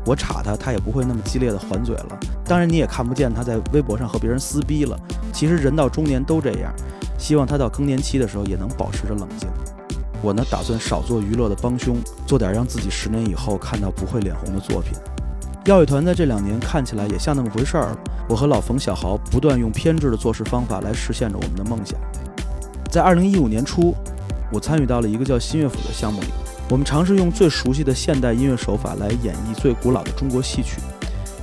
[0.04, 2.18] 我查他，他也不会那么激烈的还嘴了。
[2.44, 4.98] 当然，你也看不见他在微博上和别人撕逼了。
[5.32, 6.72] 其实人到中年都这样，
[7.16, 9.48] 希望他到更年期的时候也能保持着冷静。
[10.22, 14.92] 我呢，打算少做娱乐的帮凶，做点让自己十年以后看到不会脸红的作品。
[15.64, 17.96] 耀乐团在这两年看起来也像那么回事儿。
[18.28, 21.98] 我和老冯、小豪不断用偏执的做事方法来实现着我们的梦想。
[22.88, 23.94] 在二零一五年初，
[24.52, 26.28] 我参与到了一个叫新乐府的项目里。
[26.70, 30.80] 我们尝试用最熟悉的现代音乐手法来演绎最古老的中国戏曲，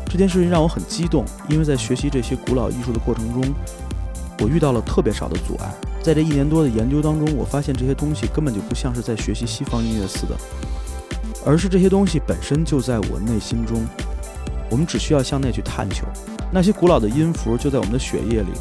[0.05, 3.43] 这件事情让我很激动，因为在学习这些古老艺术的过程中，
[4.39, 5.71] 我遇到了特别少的阻碍。
[6.01, 10.35] 在这一年多的研究当中，我发现这些东西根本就不像是在学习西方音乐似的，
[11.45, 13.85] 而是这些东西本身就在我内心中。
[14.69, 16.05] 我们只需要向内去探求，
[16.51, 18.51] 那些古老的音符就在我们的血液里，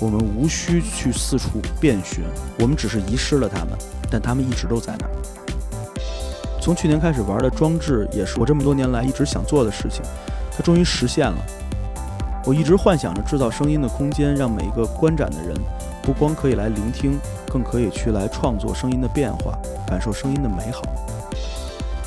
[0.00, 2.24] 我们无需去四处遍寻，
[2.58, 3.78] 我们只是遗失了它们，
[4.10, 5.10] 但它们一直都在那儿。
[6.60, 10.02] 从去年开始玩的装置，也是我这么多年来一直想做的事情，
[10.50, 11.38] 它终于实现了。
[12.44, 15.56] 我一直幻想着制造声音的空间，让每一个观展的人
[16.02, 20.82] 不光可以来聆听，更可以去来创作声音的变化，感受声音的美好。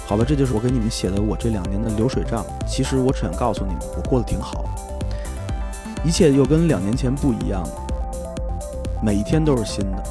[0.05, 2.45] 好吧，这就是我给你们写的我这两年的流水账。
[2.67, 4.65] 其实我只想告诉你们，我过得挺好，
[6.03, 7.69] 一切又跟两年前不一样了，
[9.01, 10.03] 每一天都是新的，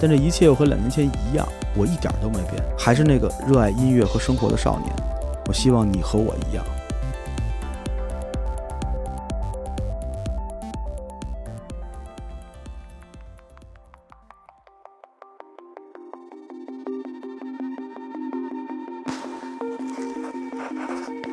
[0.00, 1.46] 但这一切又和两年前一样。
[1.78, 4.90] 我一点都没变，还是那个热爱音乐和生活的少年。
[5.46, 6.64] 我希望你和我一样。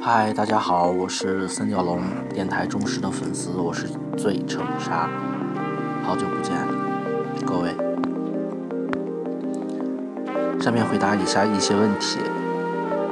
[0.06, 2.02] 嗨，大家好，我是三角龙
[2.34, 3.88] 电台忠实的粉丝，我是
[4.18, 5.10] 醉成沙，
[6.04, 6.54] 好久不见，
[7.46, 7.74] 各位。
[10.60, 12.20] 下面回答以下一些问题。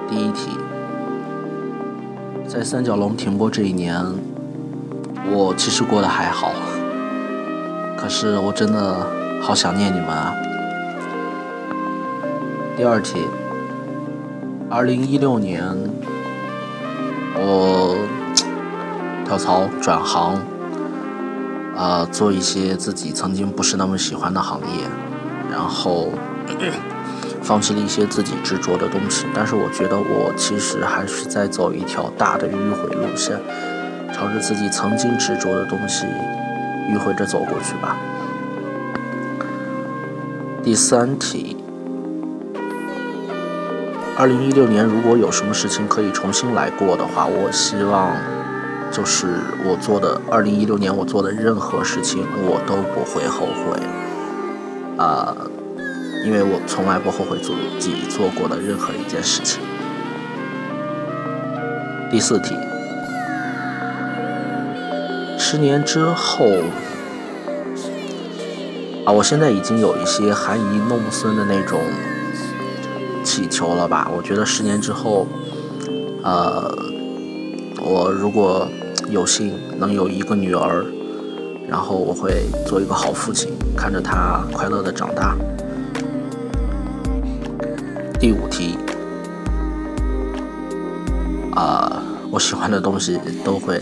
[0.09, 0.57] 第一题：
[2.45, 3.95] 在三角龙停播这一年，
[5.31, 6.51] 我其实过得还好，
[7.95, 9.07] 可是我真的
[9.41, 10.35] 好想念你们啊。
[12.75, 13.21] 第二题，
[14.69, 15.63] 二零一六年，
[17.43, 17.97] 我
[19.25, 20.39] 跳槽转行，
[21.75, 24.85] 呃，做一些自己曾经不是那么喜欢的行业，
[25.49, 26.09] 然后
[27.41, 29.25] 放弃了一些自己执着的东西。
[29.33, 33.39] 但是我觉得我其实还是在走一条大的迂回路线，
[34.13, 36.05] 朝着自己曾经执着的东西
[36.89, 37.97] 迂回着走过去吧。
[40.61, 41.57] 第三题。
[44.21, 48.15] 二零一六年，如果有什么事情可以重新来过的话，我希望
[48.91, 49.25] 就是
[49.65, 53.79] 我做的二零一六年我做的任何事情，我都不会后悔。
[55.03, 55.35] 啊，
[56.23, 59.59] 因为我从来不后悔自己做过的任何一件事情。
[62.11, 62.55] 第四题，
[65.39, 66.45] 十年之后，
[69.03, 71.79] 啊，我现在已经有一些含饴弄孙的那种。
[73.41, 74.07] 祈求了吧？
[74.15, 75.25] 我觉得十年之后，
[76.21, 76.71] 呃，
[77.79, 78.67] 我如果
[79.09, 80.85] 有幸能有一个女儿，
[81.67, 85.35] 然后我会做一个好父亲，看着她快乐的长大。
[88.19, 88.77] 第五题，
[91.55, 91.99] 啊，
[92.29, 93.79] 我喜欢的东西都会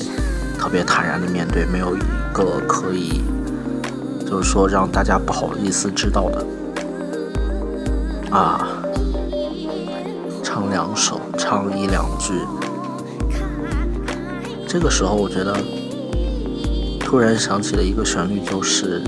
[0.58, 2.00] 特别坦然的面对，没有一
[2.34, 3.22] 个可以，
[4.26, 6.46] 就是说让大家不好意思知道的，
[8.32, 8.79] 啊。
[10.60, 12.34] 唱两首，唱一两句。
[14.68, 15.56] 这个时候，我觉得
[17.00, 19.02] 突然想起了一个旋律，就是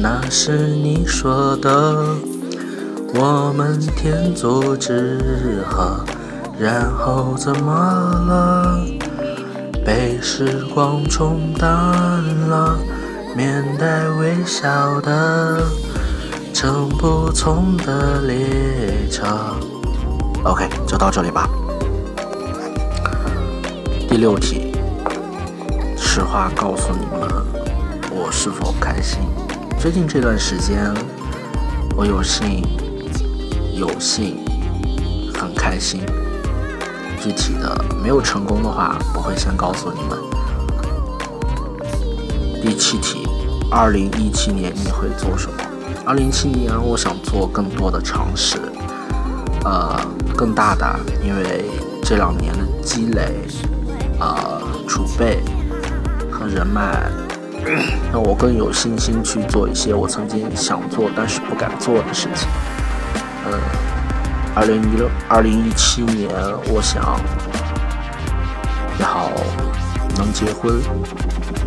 [0.00, 2.16] 那是你说的，
[3.14, 6.02] 我们天作之合，
[6.58, 8.86] 然后怎么了？
[9.84, 11.68] 被时光冲淡
[12.48, 12.78] 了，
[13.36, 15.60] 面带微笑的
[16.54, 19.26] 乘不从的列车。
[20.44, 21.48] OK，就到这里吧。
[24.08, 24.72] 第六题，
[25.96, 27.28] 实话告诉你们，
[28.10, 29.20] 我是否开心？
[29.78, 30.94] 最近这段时间，
[31.96, 32.62] 我有幸，
[33.74, 34.38] 有幸，
[35.34, 36.00] 很开心。
[37.20, 40.18] 具体的没有成功的话，不会先告诉你们。
[42.62, 43.28] 第七题，
[43.70, 45.54] 二零一七年你会做什么？
[46.06, 48.56] 二零一七年，我想做更多的尝试。
[49.64, 50.00] 呃，
[50.38, 51.64] 更大的，因为
[52.00, 53.34] 这两年的积累、
[54.20, 55.42] 呃储备
[56.30, 57.10] 和人脉，
[58.12, 62.48] 让我更有信心去做一些我曾经想做但是不敢做的事情。
[63.46, 63.58] 嗯，
[64.54, 66.30] 二零一六、二零一七年，
[66.68, 67.02] 我想
[69.00, 69.32] 要
[70.16, 70.80] 能结婚，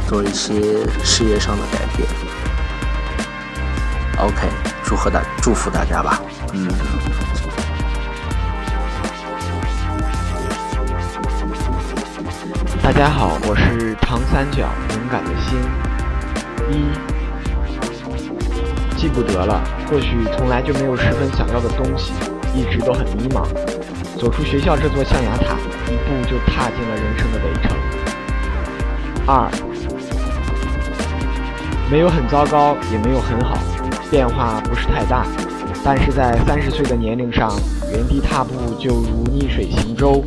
[0.08, 2.08] 做一些事业上的改变。
[4.18, 4.48] OK，
[4.86, 6.22] 祝贺大祝福大家吧。
[6.54, 6.70] 嗯。
[13.02, 15.58] 大家好，我是长三角勇敢的心。
[16.70, 16.86] 一
[18.96, 19.60] 记不得了，
[19.90, 22.14] 或许从来就没有十分想要的东西，
[22.54, 23.44] 一直都很迷茫。
[24.20, 27.76] 走出学校这座象牙塔，一步就踏进了人生的围城。
[29.26, 29.50] 二
[31.90, 33.58] 没有很糟糕，也没有很好，
[34.12, 35.26] 变化不是太大，
[35.84, 37.52] 但是在三十岁的年龄上，
[37.92, 40.24] 原地踏步就如逆水行舟。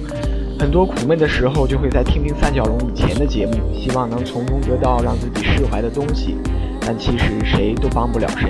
[0.64, 6.38] 很多苦闷的时候，就会在听听三角龙以前的节目，希望能从中得到让自己释怀的东西，
[6.81, 8.48] 但其实谁都帮不了谁。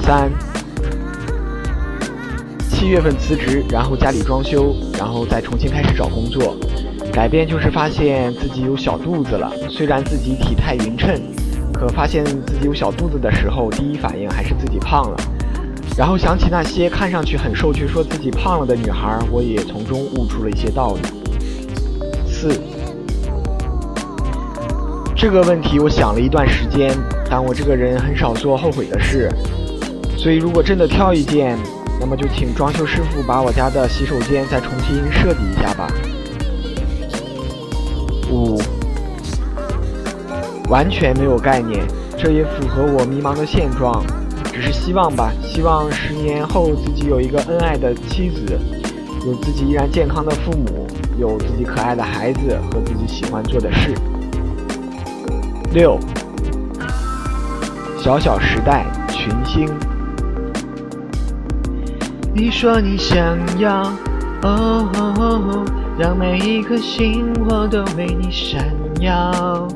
[0.00, 0.30] 三，
[2.70, 6.54] 七月份辞职，然后家里装修，然后再重新开始找工作。
[7.12, 11.20] 改变就是发现自己有小肚子了，虽然自己体态匀称，
[11.74, 15.16] 可发现自己有小肚子的时候，第一反应还是自己胖了。
[15.98, 21.00] 然后想起那些看上去很瘦却说自己胖了的女孩，我也从中悟出了一些道理。
[22.24, 22.52] 四，
[25.16, 26.96] 这个问题我想了一段时间，
[27.28, 29.28] 但我这个人很少做后悔的事，
[30.16, 31.58] 所以如果真的挑一件，
[31.98, 35.88] 那么就请装修师傅把我家的洗手间再重新设计一下吧。
[38.30, 38.56] 五，
[40.70, 41.84] 完全没有概念，
[42.16, 44.00] 这也符合我迷茫的现状。
[44.60, 48.58] 只是希望吧，希望十年后自己有一个恩爱的妻子，
[49.24, 50.84] 有自己依然健康的父母，
[51.16, 53.94] 有自己可爱的孩子和自己喜欢做的事。
[55.72, 55.96] 六，
[58.00, 59.68] 小小时代群星。
[62.34, 63.92] 你说你想要，
[64.42, 65.64] 哦，
[65.96, 69.68] 让每一颗星火都为你闪耀，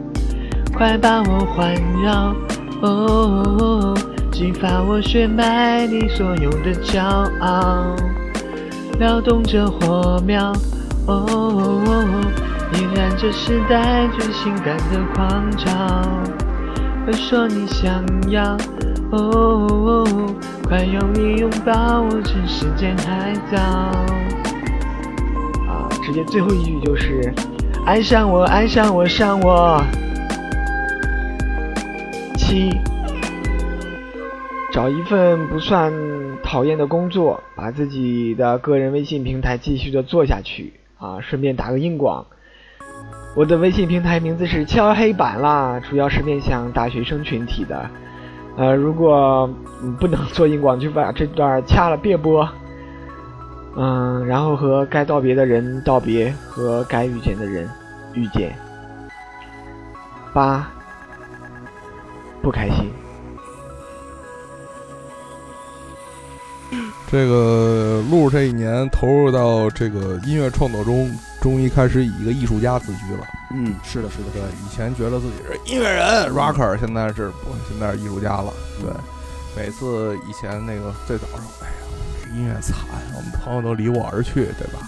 [0.75, 1.73] 快把我环
[2.03, 2.35] 绕，
[2.83, 3.95] 哦，
[4.43, 7.01] 激发我血脉里所有的骄
[7.39, 7.95] 傲，
[8.99, 10.53] 撩动着火苗，
[11.07, 12.03] 哦，
[12.73, 15.71] 点燃这时代最性感的狂潮。
[17.05, 18.57] 快说你想要，
[19.13, 20.05] 哦，
[20.65, 23.63] 快用力拥抱我，趁时间还早。
[25.69, 27.33] 啊，直接最后一句就是，
[27.87, 29.81] 爱上我，爱上我，上我。
[32.37, 32.71] 七，
[34.73, 35.93] 找一份不算
[36.43, 42.25] 讨厌的工作，把自己的个人微信平台继续的做下去啊，顺便打个硬广。
[43.37, 47.89] 我的微信平台名字是敲黑板啦，主要是面向大学生群体的。
[48.57, 49.47] 呃，如果、
[50.01, 52.49] 不能做硬广，就把这段掐了，别播。
[53.77, 57.69] 嗯，然后和该道别的人道别，和该遇见的人
[58.15, 58.55] 遇见。
[60.33, 60.67] 八，
[62.43, 63.02] 不开心。
[67.13, 73.27] 这个路这一年投入到这个音乐创作中，终于开始以一个艺术家自居了。
[73.53, 78.51] 嗯，是的，是的，对，以前觉得自己是音乐人 rocker，现在是不，现在是艺术家了。
[78.81, 78.91] 对，
[79.55, 82.79] 每次以前那个最早说，哎呀，音乐惨，
[83.15, 84.81] 我们朋友都离我而去，对吧？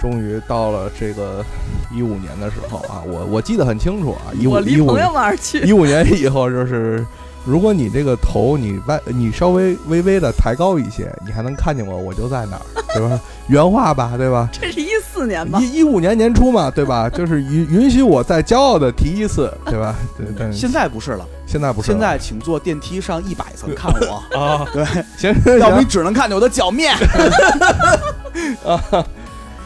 [0.00, 1.44] 终于到了这个
[1.92, 5.58] 一五年的时候啊，我我记得很清楚啊，一五我离一五朋友们而去。
[5.66, 7.04] 一五年以后就是，
[7.48, 12.62] 如果你这个头你歪，你稍微微微的抬高一些，你还能看见我，我就在哪儿，
[12.94, 13.18] 对吧？
[13.48, 14.48] 原话吧，对吧？
[14.52, 15.58] 这是一四年吧？
[15.58, 17.08] 一一五年年初嘛，对吧？
[17.10, 19.94] 就是允允许我再骄傲的提一次，对吧？
[20.16, 24.84] 对， 但现在不是了，现在不是了，现在请坐电梯上一百层看我啊，对，
[25.16, 26.94] 行，要不你只能看见我的脚面。
[28.64, 28.82] 啊，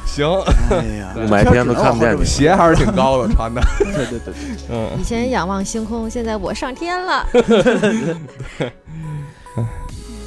[0.07, 0.29] 行，
[0.71, 4.35] 哎呀，雾霾天都看不见你鞋还是挺高的穿的， 对对对，
[4.71, 7.27] 嗯，以前仰望星空，现在我上天了。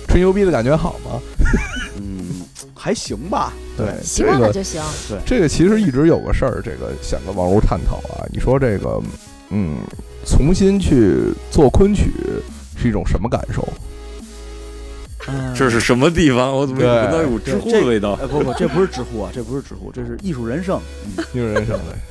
[0.07, 1.19] 吹牛逼的感觉好吗？
[1.99, 2.41] 嗯，
[2.73, 3.51] 还行吧。
[3.75, 4.81] 对，习这个惯了就行。
[5.09, 8.23] 对，这个其实一直有个事儿，这个想跟王璐探讨啊。
[8.31, 9.01] 你说这个，
[9.49, 9.79] 嗯，
[10.25, 12.13] 重新去做昆曲
[12.77, 13.67] 是一种什么感受？
[15.55, 16.51] 这是什么地方？
[16.55, 18.13] 我怎么对闻到一股知乎的味道？
[18.21, 20.79] 哎，不不，这不是知乎啊，这不是知乎，这是艺术人生。
[21.17, 21.95] 嗯，艺术人生的。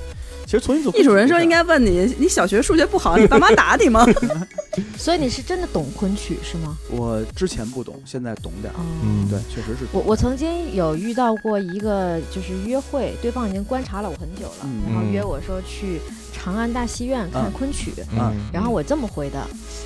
[0.44, 4.06] 其实重新做艺术人生应该问你，你小学数学不好，你爸妈打你吗？
[4.98, 6.76] 所以你是真的懂昆曲是吗？
[6.90, 8.76] 我之前不懂，现在懂点儿。
[8.76, 9.86] 哦嗯，对，确实是。
[9.90, 15.98] 我我曾经有遇到过一个就是约会，对方已经观察了我很久了，嗯然后约我说去
[16.32, 19.40] 长安大戏院看嗯昆曲，嗯，然后我这么回的，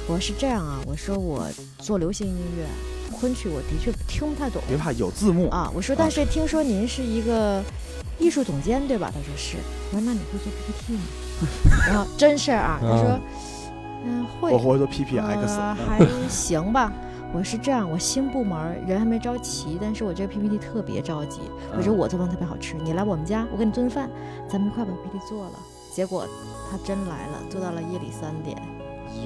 [0.08, 1.46] 我说是这样啊，我说我
[1.78, 2.64] 做流行音乐，
[3.18, 5.48] 昆曲我的确听不太懂别怕，有字幕。
[5.50, 7.62] 啊，我说但是听说您是一个
[8.18, 9.10] 艺术总监对吧？
[9.12, 9.56] 他说是，
[9.92, 11.00] 我说那你会做 PPT 吗？
[11.88, 13.20] 然后真事儿啊，他说
[14.04, 16.92] 嗯会，我会做 PPX 还 行吧。
[17.34, 21.40] 我是这样，我新部门人还没招齐，但是我这个 PPT 特别着急。
[21.76, 24.08] 我说嗯我做饭特别好吃，你来我们家，我给你炖饭，
[24.48, 25.52] 咱们一块把 PPT 做了。
[25.92, 26.26] 结果
[26.70, 28.56] 他真来了，做到了夜里三点。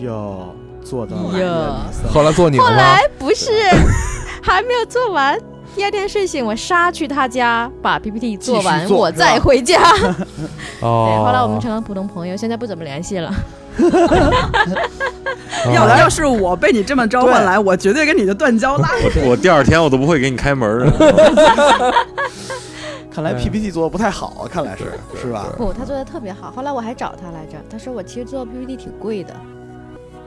[0.01, 1.87] 哟，做到哟了。
[2.13, 2.71] 后来做你了吗？
[2.71, 3.51] 后来不是，
[4.43, 5.39] 还没有做完。
[5.75, 9.81] 第二天睡醒，我杀去他家把 PPT 做完，做我再回家。
[10.83, 13.33] 哦对，，后来我们成了普通朋友，现在不怎么联系了。
[15.73, 19.23] 要哦要是我被你这么召唤来，我绝对跟你就断交拉黑。
[19.23, 20.91] 我我第二天我都不会给你开门儿。
[23.11, 24.85] 看来 PPT 做的不太好啊，看来是
[25.19, 25.47] 是吧？
[25.57, 26.51] 不，他做的特别好。
[26.55, 29.35] 后来我还找他来着，他说我其实做 PPT 挺贵的。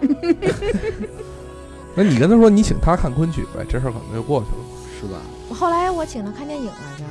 [1.95, 4.57] 那你跟他说你请他看昆曲呗，这事儿可能就过去了。
[4.99, 5.19] 是吧？
[5.49, 7.03] 我后来我请他看电影来着，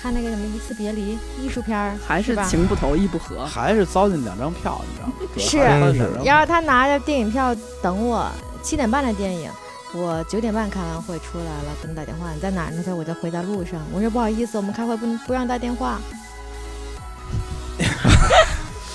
[0.00, 2.44] 看那个什么《一次别离》艺术片儿，还是吧？
[2.44, 3.44] 情不投意不合。
[3.44, 5.14] 还是糟践两张票，你知道吗？
[5.34, 8.30] 主要是还糟践两张票然后他拿着电影票等我，
[8.62, 9.50] 七点半的电影，
[9.92, 12.76] 我九点半开完会出来了，给你打电话，你在哪儿呢？
[12.78, 13.80] 他说我在回家路上。
[13.92, 16.00] 我说不好意思，我们开会不不让带电话。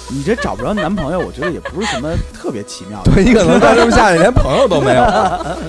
[0.09, 3.11] 你这找不着男朋友，我觉得也不是什么特别奇妙的。
[3.11, 5.03] 对你可能在这么下去连朋友都没有。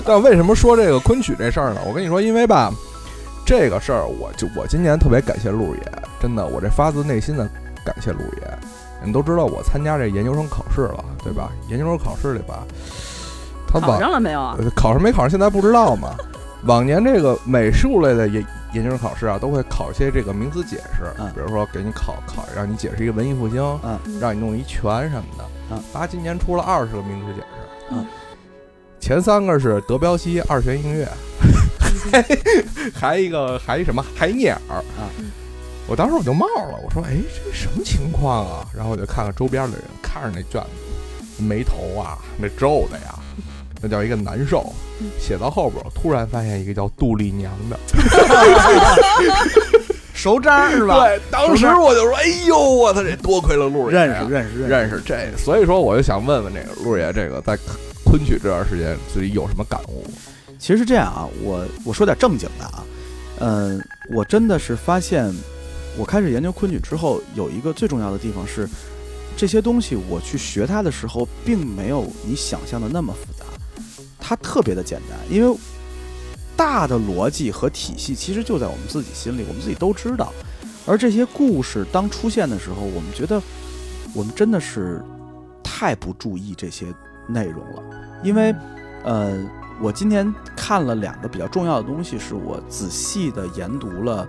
[0.03, 1.81] 但为什么说这个昆曲这事儿呢？
[1.87, 2.71] 我跟你说，因为吧，
[3.45, 5.81] 这个事儿，我就我今年特别感谢陆爷，
[6.19, 7.47] 真的，我这发自内心的
[7.85, 8.57] 感谢陆爷。
[8.99, 11.51] 你们都知道我参加这研究生考试了，对吧？
[11.69, 12.63] 研究生考试里吧，
[13.67, 14.55] 他考上了没有啊？
[14.59, 16.15] 呃考上没考上现在不知道嘛。
[16.65, 25.45] 往年这个美术类的研研究生考试啊，都会考一些这个名词解释，嗯比如说给你考考让你解释一个文艺复兴，嗯让你弄一拳什么的。
[25.71, 27.45] 嗯，他今年出了二十个名词解释，
[27.91, 28.05] 嗯，
[28.99, 31.07] 前三个是德彪西二泉映月，
[32.93, 35.07] 还一个还一什么还一聂耳啊。
[35.87, 43.19] 我当时我就冒了，我说：“哎，这什么情况啊？”然后我就看看周边的人，看着那卷子，眉头啊，那皱的呀，
[43.81, 44.71] 那叫一个难受。
[45.19, 47.79] 写到后边，突然发现一个叫杜丽娘的，
[50.13, 50.99] 熟渣是吧？
[50.99, 57.57] 对，当时我就说：“哎呦，我操，这多亏了陆爷，认识认识认识这。”所以说，我就想问问这个陆爷，这个在
[58.05, 60.05] 昆曲这段时间自己有什么感悟？
[60.59, 62.83] 其实是这样啊，我我说点正经的啊，
[63.39, 65.33] 嗯，我真的是发现，
[65.97, 68.69] 我开始研究昆曲之后，有一个最重要的地方是，
[69.35, 73.40] 这些东西我去学它的时候，并没有你想象的那么复杂，
[74.31, 75.57] 它特别的简单，因为
[76.55, 80.31] 大的逻辑和体系其实就在我们自己心里，我们自己都知道，
[80.85, 83.41] 而这些故事当出现的时候，我们觉得
[84.13, 85.03] 我们真的是
[85.61, 86.85] 太不注意这些
[87.27, 87.83] 内容了，
[88.23, 88.55] 因为，
[89.03, 89.37] 呃。
[89.81, 94.27] 我今天看了两个比较重要的东西，是我仔细的研读了，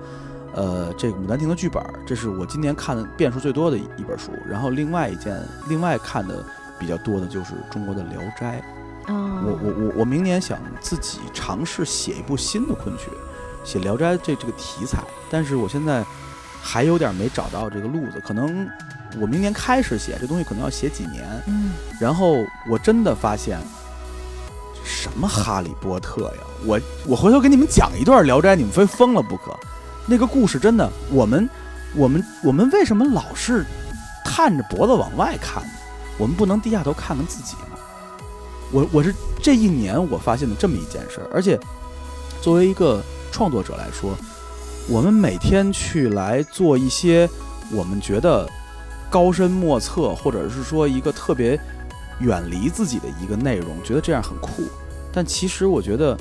[0.55, 4.31] 呃，这个《牡丹亭》的剧本，这是我今年看的遍数最多的一本书。
[4.49, 5.39] 然后另外一件，
[5.69, 6.43] 另外看的
[6.81, 8.61] 比较多的就是中国的《聊斋》。
[9.09, 13.11] 我我我我明年想自己尝试写一部新的昆曲，
[13.65, 16.05] 写《聊斋》这这个题材，但是我现在
[16.61, 18.69] 还有点没找到这个路子，可能
[19.21, 21.25] 我明年开始写这东西，可能要写几年。
[21.47, 23.59] 嗯，然后我真的发现。
[24.85, 26.43] 什么哈利波特呀！
[26.65, 29.57] 我我回头给你们讲一段《聊斋》，你们非疯了不可。
[30.07, 31.49] 那个故事真的，我们
[31.95, 33.65] 我们我们为什么老是
[34.25, 35.63] 探着脖子往外看？
[36.19, 37.72] 我们不能低下头看看自己吗？
[38.73, 41.59] 我我是这一年我发现的这么一件事儿，而且
[42.41, 43.01] 作为一个
[43.31, 44.17] 创作者来说，
[44.89, 47.29] 我们每天去来做一些
[47.71, 48.49] 我们觉得
[49.11, 51.61] 高深莫测，或者是说一个特别。
[52.21, 54.63] 远离自己的一个内容，觉得这样很酷，
[55.13, 56.17] 但其实我觉得，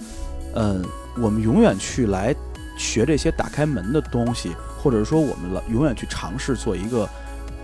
[0.55, 0.83] 嗯，
[1.19, 2.33] 我们永远去来
[2.75, 7.05] 学这些打开门的东西，或者是说我们了永远去尝试做一个，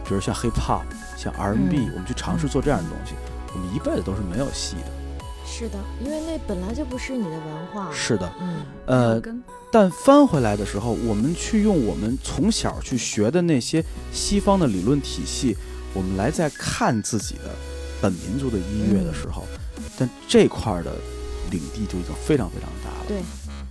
[0.06, 0.84] 比如像 hip hop、
[1.16, 3.16] 像 R&B，我们去尝试做这样的东西，
[3.54, 4.92] 我们一辈子都是没有戏的。
[5.46, 7.90] 是的，因为那本来就不是你的文化。
[7.94, 9.22] 是的，嗯，呃，
[9.72, 15.56] 但翻回来的时候，我们去用我们从小去学的那些西方的理论体系，
[15.94, 17.56] 我们来再看自己的。
[18.00, 19.44] 本民族的音乐的时候，
[19.98, 20.92] 但这块的
[21.50, 23.06] 领地就已经非常非常大了。
[23.08, 23.24] 对，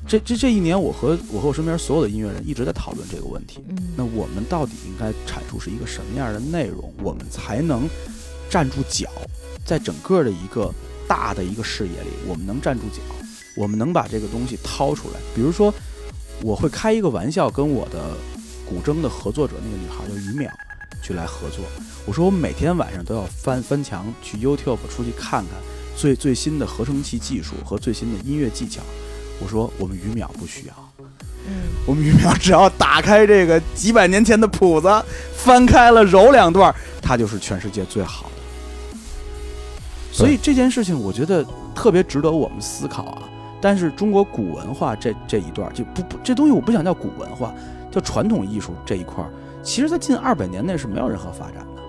[0.05, 3.65] 这这这一年，我和我和我身边所有的音乐人一直在讨论这个问题。
[3.69, 7.89] 嗯，那我们到底应该阐述是一个什么样的内容，我们才能
[8.51, 9.09] 站住脚，
[9.67, 10.73] 在整个的一个
[11.07, 13.03] 大的一个视野里，我们能站住脚，
[13.57, 15.21] 我们能把这个东西掏出来。
[15.35, 15.75] 比如说，
[16.41, 18.17] 我会开一个玩笑，跟我的
[18.65, 20.51] 古筝的合作者那个女孩叫于淼。
[21.03, 21.65] 去来合作，
[22.05, 25.51] 我说我每天晚上都要翻翻墙去 YouTube 出去看看
[25.97, 28.83] 最最新的合成器技术和最新的音乐技巧。
[29.39, 30.75] 我说我们于淼不需要，
[31.47, 34.89] 嗯，我们于淼只要打开这个几百年前的谱子，
[35.37, 38.36] 翻开了揉两段，它就是全世界最好的。
[40.17, 41.45] 所以这件事情我觉得
[41.75, 43.23] 特别值得我们思考啊。
[43.61, 47.53] 但是中国古文化这这一段就不不这东西我不想叫古文化，
[47.91, 49.31] 叫传统艺术这一块儿。
[49.63, 51.83] 其实，在近二百年内是没有任何发展的。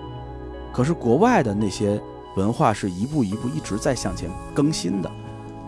[0.72, 2.00] 可是，国外的那些
[2.36, 5.10] 文化是一步一步一直在向前更新的。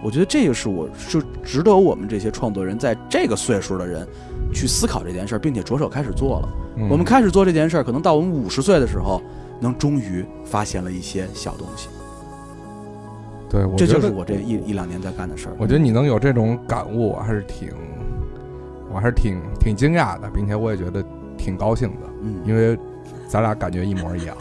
[0.03, 4.07] 我觉得这个是我是值得我们这些创作人在这个岁数的人
[4.53, 6.49] 去思考这件事儿，并且着手开始做了。
[6.91, 9.23] 我们开始做这件事儿，可能到我们五十岁的时候，
[9.61, 11.89] 能终于发现了一些小东西。
[13.51, 15.53] 对，这就是我这一一两年在干的事儿。
[15.59, 17.69] 我觉得你能有这种感悟，我还是挺，
[18.91, 21.05] 我还是挺挺惊讶的，并且我也觉得。
[21.43, 22.79] 挺高兴的，嗯，因为
[23.27, 24.37] 咱俩感觉一模一样，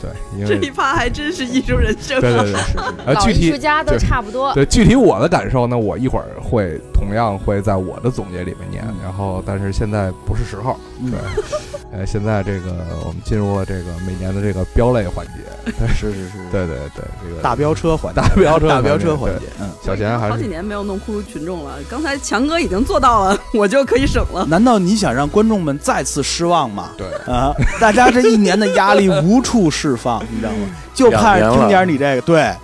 [0.00, 2.60] 对，因为这一趴还真是艺术人生，对对对，
[3.04, 10.78] 呃，具体艺术家都差不多，对，具体我的感受呢，我一会儿会同样会在我的总结里面念，然后但是现在不是时候，
[11.10, 11.18] 对，
[11.92, 12.72] 呃，现在这个
[13.04, 24.46] 我们进入了这个每年的这个标类环节， 是是是，对对对，这个大飙车环，大飙车大飙车环节，嗯，小贤还是好几年没有弄哭群众了，刚才强哥已经做到了， 我就可以省了。
[24.46, 26.90] 难道你想让观众们再次失望吗？
[26.96, 27.06] 对。
[27.26, 30.68] 啊，大家这一年的压力无处释放，你知道吗？
[30.96, 32.54] 就盼听点你这个，对，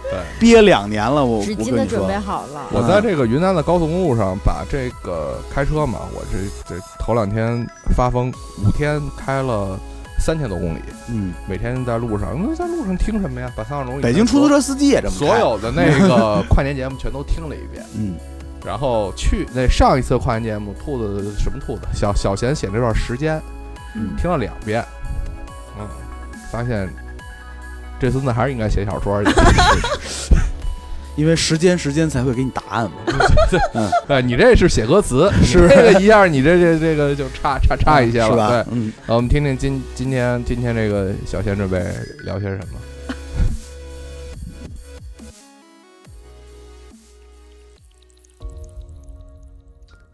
[0.40, 2.66] 憋两年了，我纸巾都准备好了。
[2.72, 6.38] 我在这个云南的高速公路上，把这个开车嘛，我这
[6.74, 7.64] 这头两天
[7.94, 8.32] 发疯，
[8.64, 9.78] 五天开了
[10.18, 10.80] 三千多公里，
[11.10, 13.52] 嗯，每天在路上，那在路上听什么呀？
[13.54, 18.14] 把三号龙北京出租车司机也这么，所有的那个 跨年节目全都听了一遍，嗯，
[18.64, 21.82] 然后去那上一次跨年节目，兔子什么兔子？
[21.92, 23.38] 小小贤写这段时间，
[23.94, 24.82] 嗯，听了两遍，
[25.78, 25.86] 嗯，
[26.50, 26.88] 发现。
[28.02, 29.30] 这孙子还是应该写小说去。
[31.14, 32.96] 因为时间时间才会给你答案嘛。
[33.74, 38.48] 嗯，哎，你这是写歌词，是这个一样，你这这这个就差差差一些了，是吧？
[38.48, 38.64] 对。
[38.72, 41.78] 嗯，好，我们听听今今天今天这个小贤准备
[42.24, 43.14] 聊些什么。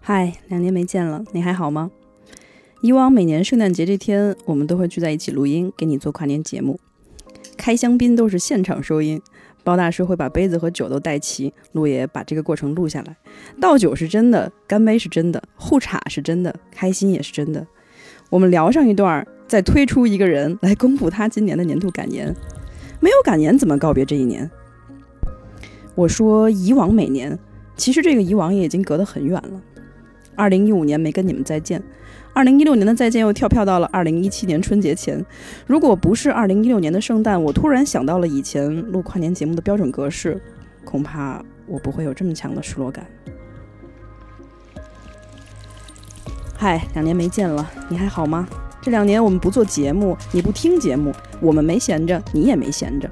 [0.03, 1.91] 嗨，两年没见了，你还好吗？
[2.83, 6.79] 以往每年圣诞节这天，我们都会聚在一起录音，给你做跨年节目。
[7.59, 9.21] 开香槟都是现场收音，
[9.65, 13.17] 包大师会把杯子和酒都带齐，陆爷把这个过程录下来。
[13.61, 17.67] 倒酒是真的，干杯是真的，互插是真的，开心也是真的。
[18.31, 22.35] 我们聊上一段，再推出一个人来公布他今年的年度感言。
[23.01, 24.51] 没有感言怎么告别这一年？
[25.95, 27.37] 我说以往每年，
[27.77, 29.61] 其实这个以往也已经隔得很远了。
[30.37, 31.83] 二零一五年没跟你们再见，
[32.39, 35.27] 二零一六年的再见又跳票到了二零一七年春节前。
[35.67, 40.41] 如果不是二零一六年的圣诞，我突然想到了以前录跨年节目的标准格式，
[40.85, 43.05] 恐怕我不会有这么强的失落感。
[46.57, 48.47] 嗨，两年没见了，你还好吗？
[48.81, 53.11] 这两年我们不做节目，你不听节目，我们没闲着，你也没闲着。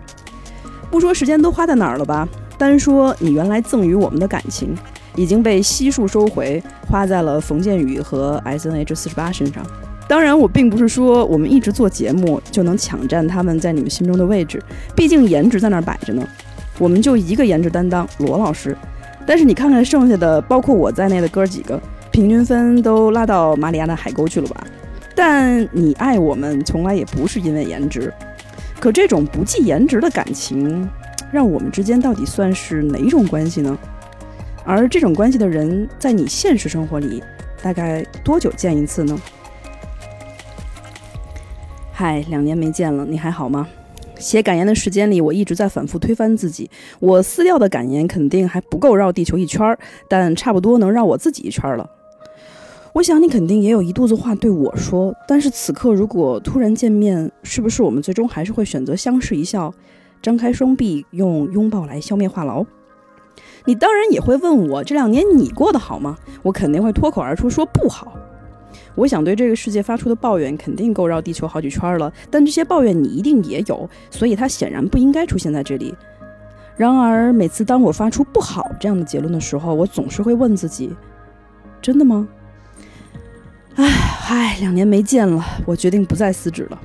[0.89, 4.72] 不说时间都花在哪儿了吧，单说你原来赠予我们的感情，
[5.17, 9.67] 已经被悉数收回，花在了冯建宇和 S N H 四十八身上。
[10.07, 14.62] 当然，我并不是说我们一直做节目就能抢占他们在你们心中的位置，
[14.95, 16.25] 毕竟颜值在那儿摆着呢。
[16.79, 18.77] 我们就一个颜值担当，罗老师。
[19.27, 21.81] 但是你看看剩下的，包括我在内的哥几个，
[22.12, 24.64] 平均分都拉到马里亚纳海沟去了吧？
[25.17, 28.12] 但你爱我们，从来也不是因为颜值。
[28.79, 30.89] 可这种不计颜值的感情，
[31.33, 33.77] 让我们之间到底算是哪种关系呢？
[34.67, 37.23] 而这种关系的人，在你现实生活里，
[37.62, 39.17] 大概多久见一次呢？
[41.93, 43.69] 嗨，两年没见了，你还好吗？
[44.19, 46.69] 写感言的时间里，我一直在反复推翻自己。
[46.99, 51.89] 我撕掉的感言肯定还不够绕地球一圈儿，但差不多能绕我自己一圈了。
[52.93, 59.73] 我想你肯定也有一肚子话对我说，但是此刻如果突然见面，是不是我们最终还是会选择相视一笑，
[60.21, 62.67] 张开双臂，用拥抱来消灭话痨？
[63.67, 66.17] 你当然也会问我这两年你过得好吗？
[66.43, 68.17] 我肯定会脱口而出说不好。
[68.95, 75.95] 我想对这个世界发出的抱怨肯定够绕地球好几圈了，但这些抱怨你一定也有，所以它显然不应该出现在这里。
[76.77, 80.95] 然而每次当我发出不好这样的结论的时候，我总是会问自己：
[81.83, 82.27] 真的吗？
[83.75, 83.85] 唉
[84.29, 86.81] 唉，两年没见了，我决定不再撕纸了。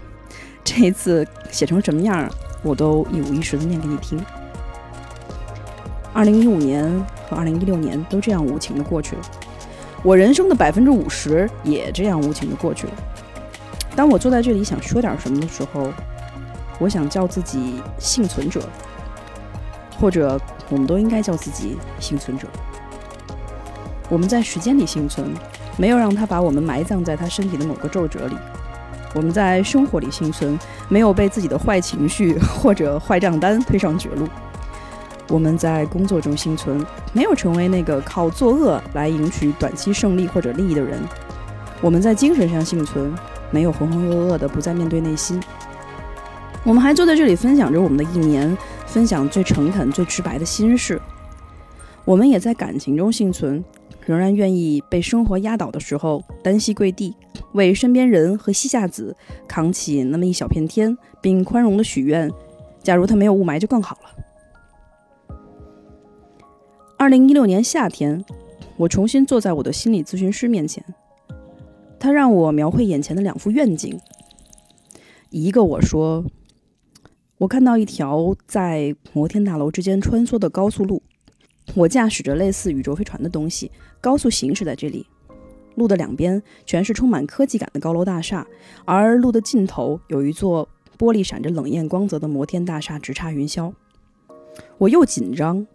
[0.64, 2.30] 这一次写成什么样，
[2.64, 4.20] 我都一五一十的念给你听。
[6.14, 6.84] 二零一五年
[7.30, 9.22] 和二零一六年都这样无情的过去了，
[10.04, 12.94] 我人生的百分之五十也这样无情的过去了。
[13.96, 15.92] 当我坐在这里想说点什么的时候，
[16.80, 18.62] 我想叫自己幸存者，
[20.00, 20.40] 或者
[20.70, 22.48] 我们都应该叫自己幸存者。
[24.10, 25.34] 我们在时间里幸存。
[25.78, 28.36] 没有让他把我们埋葬在他身体的某个皱褶里。
[29.16, 30.60] 我们在生活里幸存，
[30.90, 34.28] 没有被自己的坏情绪或者坏账单推上绝路。
[35.32, 41.00] 我们在工作中幸存，没有成为那个靠作恶来赢取短期胜利或者利益的人。
[41.80, 43.16] 我们在精神上幸存，
[43.50, 45.42] 没有浑浑噩噩的不再面对内心。
[46.66, 48.56] 我们还坐在这里分享着我们的一年，
[48.86, 51.02] 分享最诚恳、最直白的心事。
[52.04, 53.64] 我们也在感情中幸存。
[54.04, 57.16] 仍然愿意被生活压倒的时候，单膝跪地，
[57.54, 59.16] 为身边人和西夏子
[59.48, 62.30] 扛起那么一小片天，并宽容的许愿：
[62.82, 64.21] 假如它没有雾霾，就更好了。
[67.02, 68.24] 二零一六年夏天，
[68.78, 70.86] 我重新坐在我的心理咨询师面前，
[72.00, 74.00] 他让我描绘眼前的两幅愿景。
[75.32, 76.24] 一个我说，
[77.40, 81.02] 我看到一条在摩天大楼之间穿梭的高速路。
[81.74, 85.08] 我驾驶着类似宇宙飞船的东西，高速行驶在这里。
[85.74, 88.46] 路的两边全是充满科技感的高楼大厦，
[88.86, 93.74] 而路的尽头有一座玻璃闪着冷艳光泽的摩天大厦，直插云霄。
[94.78, 95.66] 我又紧张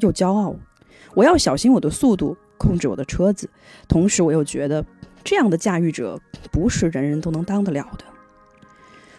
[0.00, 0.54] 又骄傲，
[1.14, 3.48] 我要小心我的速度，控制我的车子，
[3.88, 4.84] 同时我又觉得
[5.22, 8.04] 这样的驾驭者不是人人都能当得了的。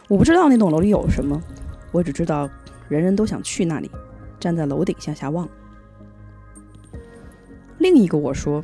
[0.07, 1.41] 我不知道那栋楼里有什么，
[1.91, 2.49] 我只知道
[2.87, 3.89] 人人都想去那里，
[4.39, 5.47] 站在楼顶向下望。
[7.77, 8.63] 另一个我说，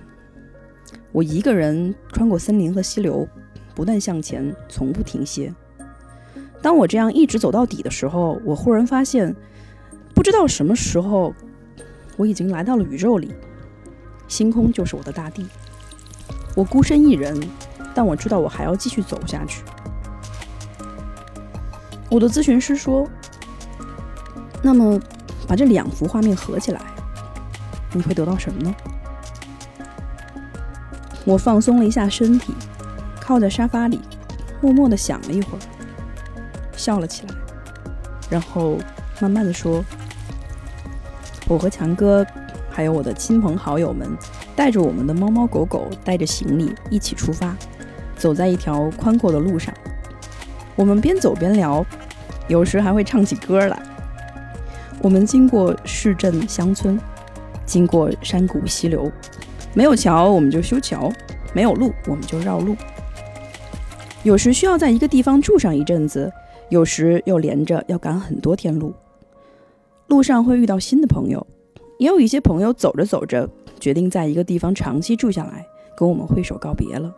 [1.11, 3.27] 我一个人穿过森林和溪流，
[3.73, 5.53] 不断向前，从不停歇。
[6.61, 9.36] 当我这样一直走到底的时候，我忽然发现，
[10.13, 11.34] 不知道什么时候，
[12.22, 13.34] 我已经来到了宇宙里，
[14.28, 15.47] 星空就是我的大地。
[16.55, 17.36] 我孤身一人，
[17.95, 19.63] 但我知道我还要继续走下去。
[22.11, 23.09] 我的咨询师说
[24.61, 24.99] ：“那么，
[25.47, 26.80] 把这两幅画面合起来，
[27.91, 28.76] 你会得到什么呢？
[31.26, 32.53] 我放松了一下身体，
[33.19, 33.99] 靠在沙发里，
[34.61, 35.61] 默默地想了一会儿，
[36.78, 37.34] 笑了起来，
[38.30, 38.78] 然后
[39.19, 39.84] 慢慢地说
[41.51, 42.25] ：“我和强哥，
[42.69, 44.09] 还有我的亲朋好友们，
[44.55, 47.53] 带着我们的猫猫狗狗，带着行李一起出发，
[48.15, 49.73] 走在一条宽阔的路上。
[50.77, 51.85] 我们边走边聊，
[52.47, 53.77] 有时还会唱起歌来。
[55.01, 56.97] 我们经过市镇乡村，
[57.65, 59.11] 经过山谷溪流。”
[59.75, 61.11] 没有桥，我们就修桥；
[61.53, 62.77] 没有路，我们就绕路。
[64.23, 66.31] 有时需要在一个地方住上一阵子，
[66.69, 68.93] 有时又连着要赶很多天路。
[70.12, 71.47] 路上会遇到新的朋友，
[71.97, 73.49] 也有一些朋友走着走着
[73.80, 77.16] 决定在一个地方长期住下来，跟我们挥手告别了。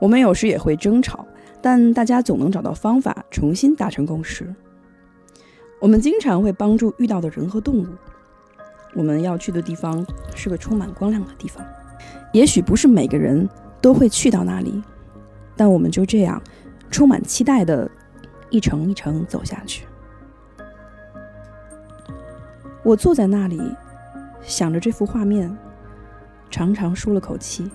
[0.00, 1.26] 我们有时也会争吵，
[1.60, 4.54] 但大家总能找到方法重新达成共识。
[5.80, 7.86] 我们经常会帮助遇到的人和动物。
[8.94, 11.66] 我们要去的地方是个充满光亮的地方，
[12.32, 13.48] 也许不是每个人
[13.80, 14.80] 都会去到那里，
[15.56, 16.40] 但我们就这样
[16.88, 17.90] 充满期待的
[18.48, 19.84] 一程一程走下去。
[22.82, 23.60] 我坐在那里，
[24.42, 25.54] 想着这幅画面，
[26.50, 27.70] 长长舒了口气。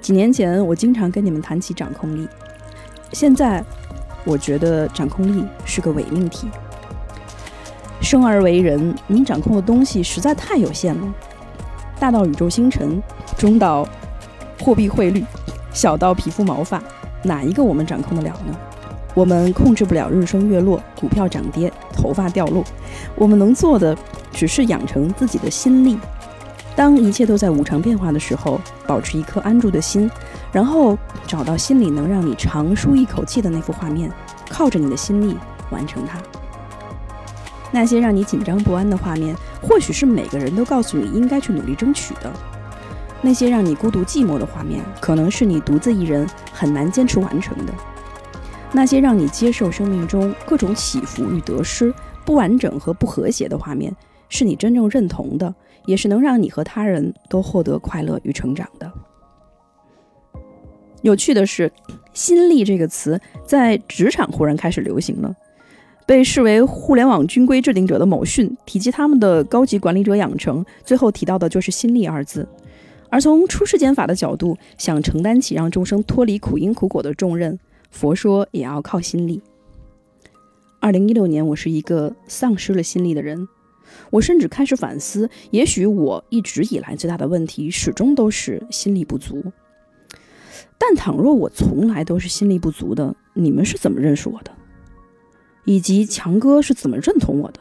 [0.00, 2.28] 几年前，我经常跟你们谈起掌控力，
[3.12, 3.64] 现在
[4.24, 6.48] 我觉得掌控力是个伪命题。
[8.00, 11.14] 生而为人，您掌控的东西实在太有限了，
[11.98, 13.02] 大到宇宙星辰，
[13.36, 13.84] 中到
[14.60, 15.24] 货币汇率，
[15.72, 16.80] 小到皮肤毛发，
[17.24, 18.56] 哪一个我们掌控得了呢？
[19.16, 22.62] 我们控制不了日升月落，股票涨跌，头发掉落。
[23.14, 23.96] 我们能做的，
[24.30, 25.98] 只是养成自己的心力。
[26.76, 30.10] 当一切都在无常变化的时候，保持一颗安住的心，
[30.52, 34.12] 然后找到心里能让你长舒一口气的那幅画面，
[34.50, 35.34] 靠着你的心力
[35.70, 36.18] 完成它。
[37.70, 42.30] 那些让你紧张不安的画面，或许是每个人都告诉你应该去努力争取的；
[43.22, 47.72] 那些让你孤独寂寞的画面，可能是你独自一人很难坚持完成的；
[48.76, 51.92] 那些让你接受生命中各种起伏与得失、
[52.26, 53.90] 不完整和不和谐的画面，
[54.28, 55.54] 是你真正认同的，
[55.86, 58.92] 也是能让你和他人都获得快乐与成长的。
[61.00, 61.72] 有趣的是
[62.12, 65.34] ，“心力”这个词在职场忽然开始流行了。
[66.04, 72.46] 被视为互联网军规制定者的某讯提及他们的高级管理者养成，最后提到的就是“心力”二字。
[73.08, 77.58] 而从出世间法的角度，想承担起让众生脱离苦因苦果的重任，
[77.90, 79.42] 佛说也要靠心力。
[80.80, 83.48] 二零一六年，我是一个丧失了心力的人，
[84.10, 89.42] 我甚至开始反思，也许我一直以来最大的问题，始终都是心力不足。
[90.78, 94.52] 但倘若我从来都是心力不足的，你们是怎么认识我的？
[95.64, 97.60] 以及强哥是怎么认同我的？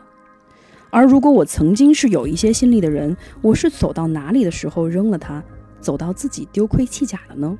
[0.91, 5.43] 而如果我曾经是有一些心力的人，我是走到哪里的时候扔了它，
[5.82, 7.57] 走到自己丢盔弃甲了呢？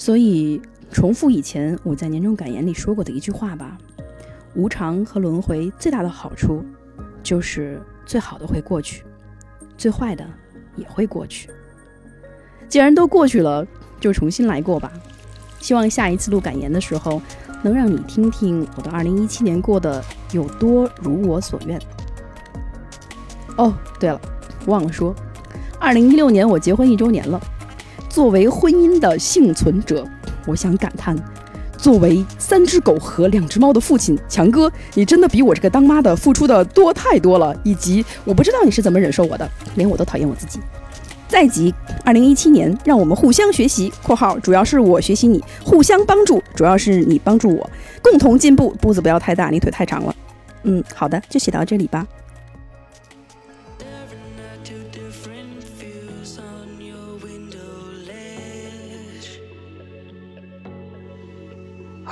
[0.00, 3.76] 所以，重复以前我在年终感言里说过的一句话吧：
[4.54, 6.64] 无常和轮回最大的好处，
[7.22, 9.04] 就是最好的会过去，
[9.76, 10.24] 最坏的
[10.74, 11.50] 也会过去。
[12.66, 13.66] 既然都过去了，
[14.00, 14.90] 就重新来过吧。
[15.58, 17.20] 希望下一次录感言的时候。
[17.62, 21.78] 能让你听听我的2017年过得有多如我所愿。
[23.58, 24.18] 哦，对了，
[24.64, 25.14] 忘了说
[25.78, 27.38] ，2016年我结婚一周年了。
[28.10, 30.04] 作为婚姻的幸存者，
[30.44, 31.16] 我想感叹：
[31.78, 37.56] 作为三只狗和两只猫的父亲，强哥，你真的比我这个当妈的付出的多太多了。
[37.62, 40.58] 以及，我不知道你是怎么忍受我的，连我都讨厌我自己。
[41.28, 41.72] 再集，
[42.04, 47.70] 二零一七年，让我们互相学习（括号主要是我学习你，互相帮助，主要是你帮助我，
[48.02, 48.74] 共同进步）。
[48.82, 50.12] 步子不要太大，你腿太长了。
[50.64, 52.04] 嗯，好的，就写到这里吧。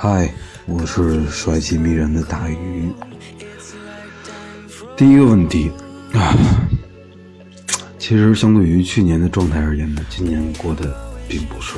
[0.01, 0.33] 嗨，
[0.65, 2.89] 我是帅气迷人的大鱼。
[4.95, 5.69] 第一个问题
[6.13, 6.33] 啊。
[7.97, 10.95] 其实，相对于去年的状态而言呢，今年过得
[11.27, 11.75] 并不是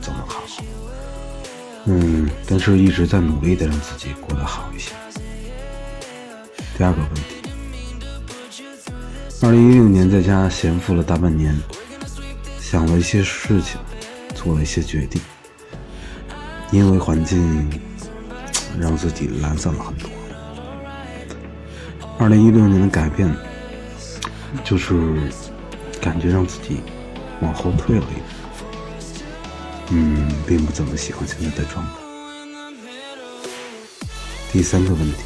[0.00, 0.42] 怎么好。
[1.84, 4.90] 嗯，但是一直在努力的让自己过得好一些。
[6.76, 7.22] 第二个问题，
[9.42, 11.56] 二零一六年在家闲赋了大半年，
[12.58, 13.78] 想了一些事情，
[14.34, 15.22] 做了一些决定，
[16.70, 17.68] 因为环境
[18.78, 20.10] 让自己懒散了很多。
[22.18, 23.34] 二零一六年的改变。
[24.64, 24.94] 就是
[26.00, 26.80] 感觉让自己
[27.40, 28.22] 往后退了一步，
[29.90, 31.92] 嗯，并不怎么喜欢现在的状态。
[34.50, 35.24] 第三个问题，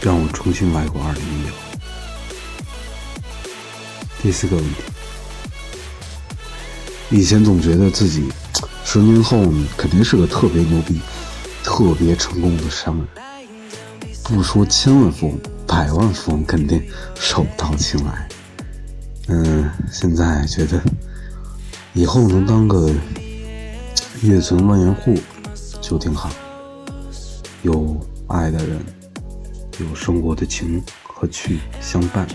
[0.00, 1.52] 让我重新来过二零一六。
[4.22, 4.82] 第四个问题，
[7.12, 8.32] 以前总觉得自己
[8.86, 9.44] 十年后
[9.76, 10.98] 肯定是个特别牛逼、
[11.62, 13.06] 特别成功的商人，
[14.24, 16.82] 不说千万富翁，百万富翁肯定
[17.14, 18.26] 手到擒来。
[19.28, 20.82] 嗯，现在觉得
[21.92, 22.90] 以后能当个
[24.22, 25.14] 月存万元户
[25.82, 26.30] 就挺好，
[27.60, 27.94] 有
[28.26, 28.80] 爱的人，
[29.78, 32.26] 有生活的情和趣相伴，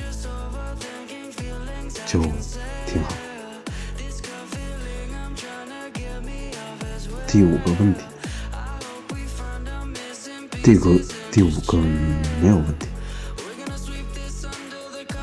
[2.06, 2.22] 就
[2.86, 3.27] 挺好。
[7.28, 8.00] 第五个问题，
[10.64, 11.00] 第个
[11.32, 11.78] 第五个
[12.42, 12.88] 没有问题。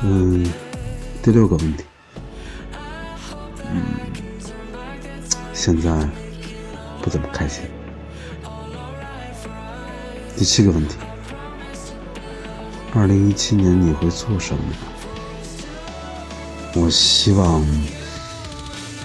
[0.03, 0.47] 嗯。
[1.23, 1.83] 第六个问题，
[3.71, 3.81] 嗯，
[5.55, 5.89] 现在
[7.01, 7.63] 不怎么开心。
[10.37, 10.97] 第七个问题，
[12.93, 14.63] 二零一七年你会做什么？
[16.75, 17.65] 我希望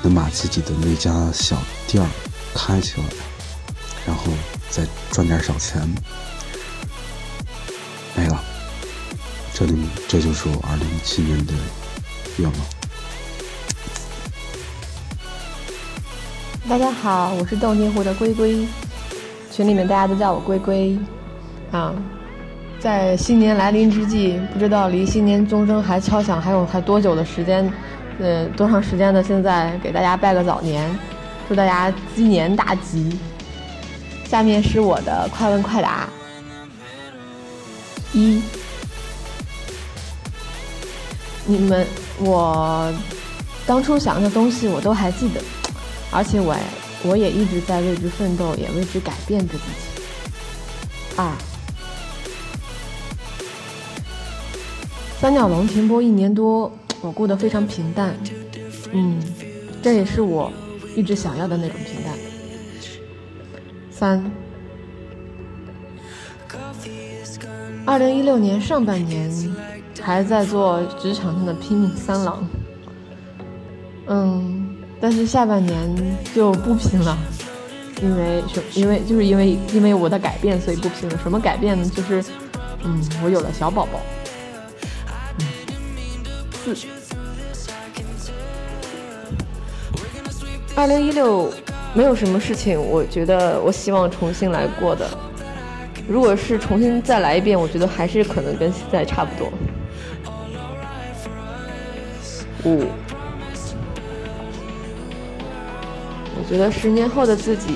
[0.03, 2.07] 能把自己的那家小店
[2.55, 3.07] 开起来，
[4.07, 4.25] 然后
[4.69, 5.81] 再赚点小钱。
[8.15, 8.41] 没了，
[9.55, 9.75] 这里
[10.09, 11.53] 这就是我二零一七年的。
[12.39, 12.61] 愿望。
[16.69, 18.67] 大家好，我是洞庭湖的龟龟，
[19.51, 20.97] 群里面大家都叫我龟龟。
[21.73, 21.93] 啊，
[22.79, 27.71] 在新年来临之际，不知道离新年钟声还敲响还有还多久的时间？
[28.21, 29.23] 呃，多长时间的？
[29.23, 30.89] 现在给大家拜个早年，
[31.51, 33.19] 祝大家鸡年大吉。
[34.25, 36.09] 下面是我的快问快答。
[38.13, 38.41] 一，
[41.45, 41.85] 你们。
[42.23, 42.93] 我
[43.67, 45.41] 当初想要的东西我都还记得，
[46.11, 46.55] 而且我
[47.03, 50.03] 我也一直在为之奋斗，也为之改变着自己。
[51.17, 51.33] 二，
[55.19, 56.71] 三角龙停播一年多，
[57.01, 58.15] 我过得非常平淡，
[58.93, 59.19] 嗯，
[59.83, 60.53] 这也是我
[60.97, 62.15] 一直想要的那种平淡。
[63.91, 64.33] 三，
[67.85, 69.31] 二零一六年上半年。
[70.03, 72.43] 还在做职场上的拼命三郎，
[74.07, 75.95] 嗯，但是下半年
[76.35, 77.19] 就不拼了，
[78.03, 78.63] 因为什？
[78.75, 81.19] 因为就是因为因为我的改变，所以不拼了。
[81.19, 81.87] 什么改变呢？
[81.95, 82.25] 就是，
[82.83, 84.01] 嗯，我有了小宝宝。
[86.65, 86.75] 四，
[90.81, 91.53] 二零一六
[91.93, 95.07] 没有什么事情，我觉得我希望重新来过的。
[96.09, 99.53] 如果是重新再来一遍，我觉得还是可能跟现在差不多。
[102.65, 102.87] 五，
[106.35, 107.75] 我觉得十年后的自己，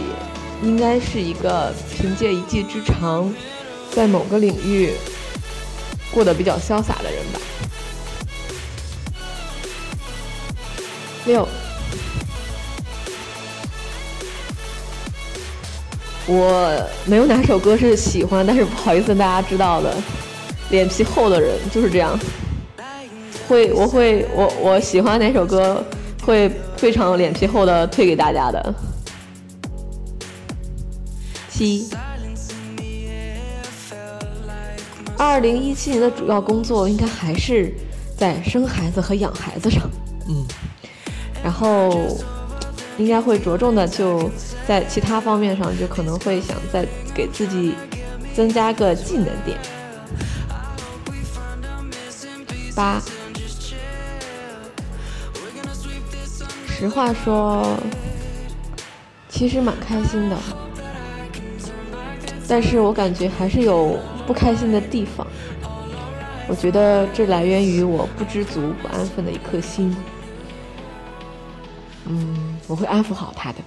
[0.62, 3.30] 应该是一个凭借一技之长，
[3.90, 4.94] 在某个领域
[6.10, 7.40] 过得比较潇洒的人吧。
[11.26, 11.46] 六，
[16.26, 19.94] 我没有哪首歌是喜欢，但是不好意思大家知道的，
[20.70, 22.18] 脸皮厚的人就是这样。
[23.46, 25.84] 会，我会，我我喜欢哪首歌，
[26.22, 28.74] 会非常脸皮厚的推给大家的。
[31.50, 31.88] 七，
[35.18, 37.72] 二零一七年的主要工作应该还是
[38.16, 39.82] 在生孩子和养孩子上，
[40.26, 40.42] 嗯，
[41.42, 42.18] 然后
[42.96, 44.30] 应该会着重的就
[44.66, 47.74] 在其他方面上，就可能会想再给自己
[48.34, 49.58] 增加个技能点。
[52.74, 53.00] 八。
[56.66, 57.78] 实话说，
[59.28, 60.36] 其实蛮开心的，
[62.48, 63.96] 但是我感觉还是有
[64.26, 65.26] 不开心的地方。
[66.48, 69.96] 我觉得这来源于我不知足、不安分的一颗心。
[72.06, 73.58] 嗯，我会安抚好他的。